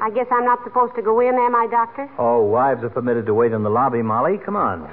I 0.00 0.10
guess 0.14 0.28
I'm 0.32 0.46
not 0.46 0.64
supposed 0.64 0.94
to 0.96 1.02
go 1.02 1.20
in, 1.20 1.34
am 1.34 1.54
I, 1.54 1.66
Doctor? 1.70 2.08
Oh, 2.18 2.42
wives 2.44 2.82
are 2.82 2.88
permitted 2.88 3.26
to 3.26 3.34
wait 3.34 3.52
in 3.52 3.62
the 3.62 3.70
lobby, 3.70 4.00
Molly. 4.00 4.38
Come 4.38 4.56
on. 4.56 4.90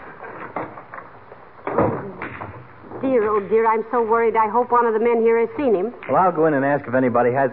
Dear, 3.01 3.29
oh 3.29 3.39
dear, 3.47 3.67
I'm 3.67 3.85
so 3.91 4.01
worried. 4.01 4.35
I 4.35 4.49
hope 4.49 4.71
one 4.71 4.85
of 4.85 4.93
the 4.93 4.99
men 4.99 5.21
here 5.21 5.39
has 5.39 5.49
seen 5.55 5.75
him. 5.75 5.93
Well, 6.09 6.17
I'll 6.17 6.31
go 6.31 6.47
in 6.47 6.53
and 6.53 6.65
ask 6.65 6.87
if 6.87 6.93
anybody 6.95 7.31
has. 7.31 7.51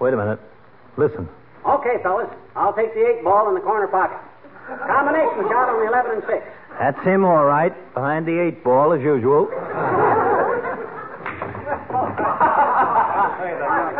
Wait 0.00 0.14
a 0.14 0.16
minute. 0.16 0.38
Listen. 0.96 1.28
Okay, 1.66 1.96
fellas. 2.02 2.30
I'll 2.54 2.72
take 2.72 2.94
the 2.94 3.04
eight 3.04 3.24
ball 3.24 3.48
in 3.48 3.54
the 3.54 3.60
corner 3.60 3.88
pocket. 3.88 4.18
Combination 4.66 5.48
shot 5.50 5.68
on 5.68 5.80
the 5.80 5.88
11 5.88 6.12
and 6.12 6.22
6. 6.26 6.46
That's 6.78 7.02
him, 7.04 7.24
all 7.24 7.44
right. 7.44 7.72
Behind 7.94 8.26
the 8.26 8.38
eight 8.38 8.62
ball, 8.62 8.92
as 8.92 9.00
usual. 9.00 9.46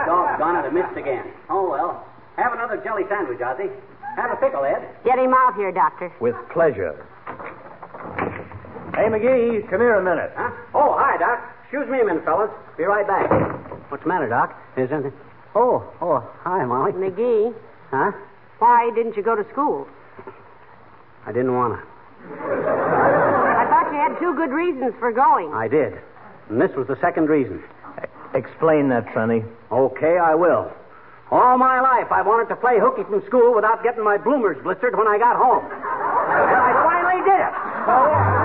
Doggone 0.06 0.56
it, 0.56 0.66
I 0.66 0.70
missed 0.70 0.96
again. 0.96 1.24
Oh, 1.50 1.70
well. 1.70 2.06
Have 2.36 2.52
another 2.52 2.76
jelly 2.84 3.04
sandwich, 3.08 3.38
Ozzy. 3.38 3.70
Have 4.16 4.30
a 4.30 4.36
pickle, 4.36 4.64
Ed. 4.64 4.86
Get 5.04 5.18
him 5.18 5.34
out 5.34 5.54
here, 5.56 5.72
Doctor. 5.72 6.12
With 6.20 6.36
pleasure. 6.52 7.06
Hey, 8.96 9.12
McGee, 9.12 9.60
come 9.68 9.80
here 9.80 9.94
a 9.96 10.02
minute. 10.02 10.32
Huh? 10.34 10.50
Oh, 10.74 10.96
hi, 10.96 11.18
Doc. 11.18 11.38
Excuse 11.64 11.86
me 11.88 12.00
a 12.00 12.04
minute, 12.04 12.24
fellas. 12.24 12.50
Be 12.78 12.84
right 12.84 13.06
back. 13.06 13.28
What's 13.90 14.02
the 14.02 14.08
matter, 14.08 14.28
Doc? 14.28 14.56
Is 14.76 14.90
anything? 14.90 15.12
Oh, 15.54 15.84
oh, 16.00 16.24
hi, 16.42 16.64
Molly. 16.64 16.92
McGee, 16.92 17.54
Huh? 17.90 18.12
why 18.58 18.90
didn't 18.94 19.16
you 19.16 19.22
go 19.22 19.36
to 19.36 19.44
school? 19.52 19.86
I 21.26 21.32
didn't 21.32 21.54
want 21.54 21.78
to. 21.78 21.80
I 22.40 23.66
thought 23.68 23.92
you 23.92 23.98
had 24.00 24.18
two 24.18 24.34
good 24.34 24.50
reasons 24.50 24.94
for 24.98 25.12
going. 25.12 25.52
I 25.52 25.68
did. 25.68 25.92
And 26.48 26.60
this 26.60 26.70
was 26.76 26.86
the 26.86 26.96
second 27.00 27.28
reason. 27.28 27.62
Explain 28.34 28.88
that, 28.90 29.06
Sonny. 29.14 29.44
Okay, 29.70 30.16
I 30.18 30.34
will. 30.34 30.72
All 31.30 31.58
my 31.58 31.80
life, 31.80 32.10
I 32.12 32.22
wanted 32.22 32.48
to 32.48 32.56
play 32.56 32.78
hooky 32.78 33.02
from 33.04 33.20
school 33.26 33.54
without 33.54 33.82
getting 33.82 34.04
my 34.04 34.16
bloomers 34.16 34.56
blistered 34.62 34.96
when 34.96 35.06
I 35.08 35.18
got 35.18 35.36
home. 35.36 35.64
And 35.66 36.58
I 36.58 36.72
finally 36.86 37.20
did 37.26 37.40
it. 37.42 37.54
Oh, 37.90 38.35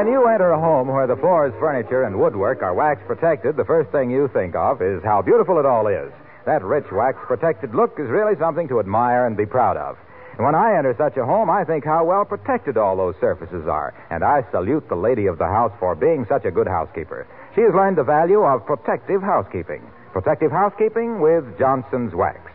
When 0.00 0.08
you 0.08 0.26
enter 0.28 0.52
a 0.52 0.58
home 0.58 0.88
where 0.88 1.06
the 1.06 1.20
floors, 1.20 1.52
furniture, 1.60 2.04
and 2.04 2.18
woodwork 2.18 2.62
are 2.62 2.72
wax 2.72 3.02
protected, 3.06 3.54
the 3.54 3.66
first 3.66 3.92
thing 3.92 4.10
you 4.10 4.30
think 4.32 4.56
of 4.56 4.80
is 4.80 5.04
how 5.04 5.20
beautiful 5.20 5.58
it 5.58 5.66
all 5.66 5.88
is. 5.88 6.10
That 6.46 6.64
rich 6.64 6.86
wax 6.90 7.18
protected 7.28 7.74
look 7.74 8.00
is 8.00 8.08
really 8.08 8.32
something 8.40 8.66
to 8.68 8.80
admire 8.80 9.26
and 9.26 9.36
be 9.36 9.44
proud 9.44 9.76
of. 9.76 9.98
And 10.38 10.46
when 10.46 10.54
I 10.54 10.78
enter 10.78 10.94
such 10.96 11.18
a 11.18 11.26
home, 11.26 11.50
I 11.50 11.64
think 11.64 11.84
how 11.84 12.06
well 12.06 12.24
protected 12.24 12.78
all 12.78 12.96
those 12.96 13.14
surfaces 13.20 13.68
are. 13.68 13.92
And 14.08 14.24
I 14.24 14.40
salute 14.50 14.88
the 14.88 14.96
lady 14.96 15.26
of 15.26 15.36
the 15.36 15.44
house 15.44 15.72
for 15.78 15.94
being 15.94 16.24
such 16.30 16.46
a 16.46 16.50
good 16.50 16.66
housekeeper. 16.66 17.28
She 17.54 17.60
has 17.60 17.74
learned 17.74 17.98
the 17.98 18.02
value 18.02 18.40
of 18.40 18.64
protective 18.64 19.20
housekeeping. 19.20 19.84
Protective 20.14 20.50
housekeeping 20.50 21.20
with 21.20 21.44
Johnson's 21.58 22.14
Wax. 22.14 22.49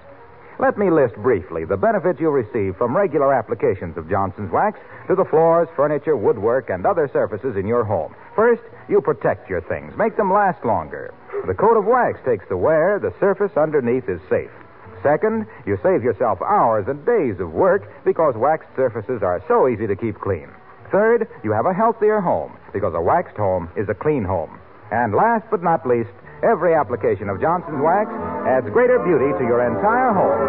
Let 0.57 0.77
me 0.77 0.89
list 0.89 1.15
briefly 1.15 1.65
the 1.65 1.75
benefits 1.75 2.19
you 2.19 2.29
receive 2.29 2.77
from 2.77 2.95
regular 2.95 3.33
applications 3.33 3.97
of 3.97 4.09
Johnson's 4.09 4.51
Wax 4.51 4.79
to 5.07 5.15
the 5.15 5.25
floors, 5.25 5.67
furniture, 5.75 6.15
woodwork, 6.15 6.69
and 6.69 6.85
other 6.85 7.09
surfaces 7.11 7.57
in 7.57 7.67
your 7.67 7.83
home. 7.83 8.15
First, 8.35 8.61
you 8.87 9.01
protect 9.01 9.49
your 9.49 9.59
things, 9.61 9.91
make 9.97 10.15
them 10.15 10.31
last 10.31 10.63
longer. 10.63 11.13
The 11.45 11.53
coat 11.53 11.75
of 11.75 11.85
wax 11.85 12.19
takes 12.23 12.47
the 12.47 12.55
wear, 12.55 12.99
the 12.99 13.13
surface 13.19 13.51
underneath 13.57 14.07
is 14.07 14.21
safe. 14.29 14.51
Second, 15.03 15.45
you 15.65 15.77
save 15.83 16.03
yourself 16.03 16.41
hours 16.41 16.87
and 16.87 17.05
days 17.05 17.39
of 17.41 17.51
work 17.51 17.91
because 18.05 18.35
waxed 18.35 18.69
surfaces 18.77 19.21
are 19.21 19.43
so 19.49 19.67
easy 19.67 19.87
to 19.87 19.95
keep 19.95 20.19
clean. 20.19 20.49
Third, 20.89 21.27
you 21.43 21.51
have 21.51 21.65
a 21.65 21.73
healthier 21.73 22.21
home 22.21 22.57
because 22.71 22.93
a 22.95 23.01
waxed 23.01 23.35
home 23.35 23.69
is 23.75 23.89
a 23.89 23.93
clean 23.93 24.23
home. 24.23 24.57
And 24.89 25.13
last 25.13 25.45
but 25.51 25.61
not 25.61 25.85
least, 25.85 26.09
every 26.45 26.73
application 26.73 27.27
of 27.27 27.41
Johnson's 27.41 27.81
Wax 27.81 28.09
adds 28.45 28.69
greater 28.69 28.99
beauty 28.99 29.33
to 29.37 29.43
your 29.43 29.65
entire 29.65 30.13
home. 30.13 30.41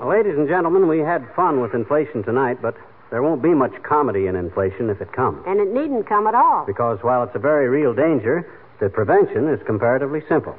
Well, 0.00 0.08
ladies 0.08 0.36
and 0.38 0.46
gentlemen, 0.46 0.86
we 0.86 0.98
had 1.00 1.26
fun 1.34 1.60
with 1.60 1.74
inflation 1.74 2.22
tonight, 2.22 2.60
but 2.60 2.76
there 3.10 3.22
won't 3.22 3.42
be 3.42 3.54
much 3.54 3.72
comedy 3.82 4.26
in 4.26 4.36
inflation 4.36 4.90
if 4.90 5.00
it 5.00 5.12
comes. 5.12 5.42
And 5.46 5.58
it 5.58 5.72
needn't 5.72 6.06
come 6.06 6.26
at 6.26 6.34
all. 6.34 6.66
Because 6.66 6.98
while 7.02 7.22
it's 7.22 7.34
a 7.34 7.40
very 7.40 7.68
real 7.68 7.94
danger, 7.94 8.46
the 8.78 8.90
prevention 8.90 9.48
is 9.48 9.60
comparatively 9.64 10.22
simple. 10.28 10.56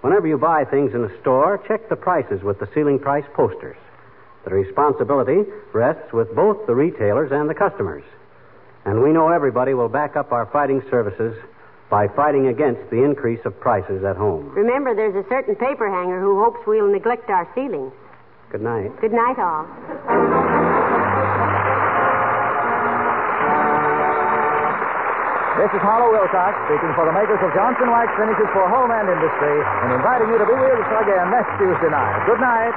Whenever 0.00 0.26
you 0.26 0.36
buy 0.36 0.64
things 0.64 0.92
in 0.92 1.04
a 1.04 1.20
store, 1.20 1.62
check 1.68 1.88
the 1.88 1.96
prices 1.96 2.42
with 2.42 2.58
the 2.58 2.68
ceiling 2.74 2.98
price 2.98 3.24
posters. 3.34 3.76
The 4.44 4.50
responsibility 4.50 5.50
rests 5.72 6.12
with 6.12 6.34
both 6.34 6.66
the 6.66 6.74
retailers 6.74 7.32
and 7.32 7.48
the 7.48 7.54
customers. 7.54 8.04
And 8.84 9.02
we 9.02 9.12
know 9.12 9.28
everybody 9.28 9.72
will 9.72 9.88
back 9.88 10.16
up 10.16 10.32
our 10.32 10.46
fighting 10.52 10.82
services 10.90 11.36
by 11.88 12.08
fighting 12.08 12.48
against 12.48 12.90
the 12.90 13.02
increase 13.02 13.40
of 13.44 13.58
prices 13.60 14.04
at 14.04 14.16
home. 14.16 14.50
Remember, 14.50 14.94
there's 14.94 15.16
a 15.16 15.26
certain 15.28 15.54
paper 15.56 15.88
hanger 15.88 16.20
who 16.20 16.42
hopes 16.42 16.60
we'll 16.66 16.90
neglect 16.90 17.30
our 17.30 17.48
ceilings. 17.54 17.92
Good 18.50 18.62
night. 18.62 18.92
Good 19.00 19.12
night, 19.12 19.38
all. 19.38 19.64
This 25.54 25.70
is 25.70 25.80
Harlow 25.80 26.12
Wilcox 26.12 26.52
speaking 26.68 26.92
for 26.92 27.08
the 27.08 27.14
makers 27.14 27.40
of 27.40 27.48
Johnson 27.56 27.88
Wax 27.88 28.12
Finishes 28.20 28.50
for 28.52 28.68
Home 28.68 28.90
and 28.90 29.08
Industry 29.08 29.56
and 29.86 29.96
inviting 29.96 30.28
you 30.28 30.36
to 30.36 30.44
be 30.44 30.56
with 30.60 30.76
us 30.76 30.90
again 31.00 31.30
next 31.32 31.56
Tuesday 31.56 31.88
night. 31.88 32.20
Good 32.28 32.42
night. 32.42 32.74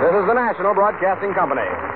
This 0.00 0.14
is 0.16 0.24
the 0.26 0.34
National 0.34 0.74
Broadcasting 0.74 1.32
Company. 1.34 1.95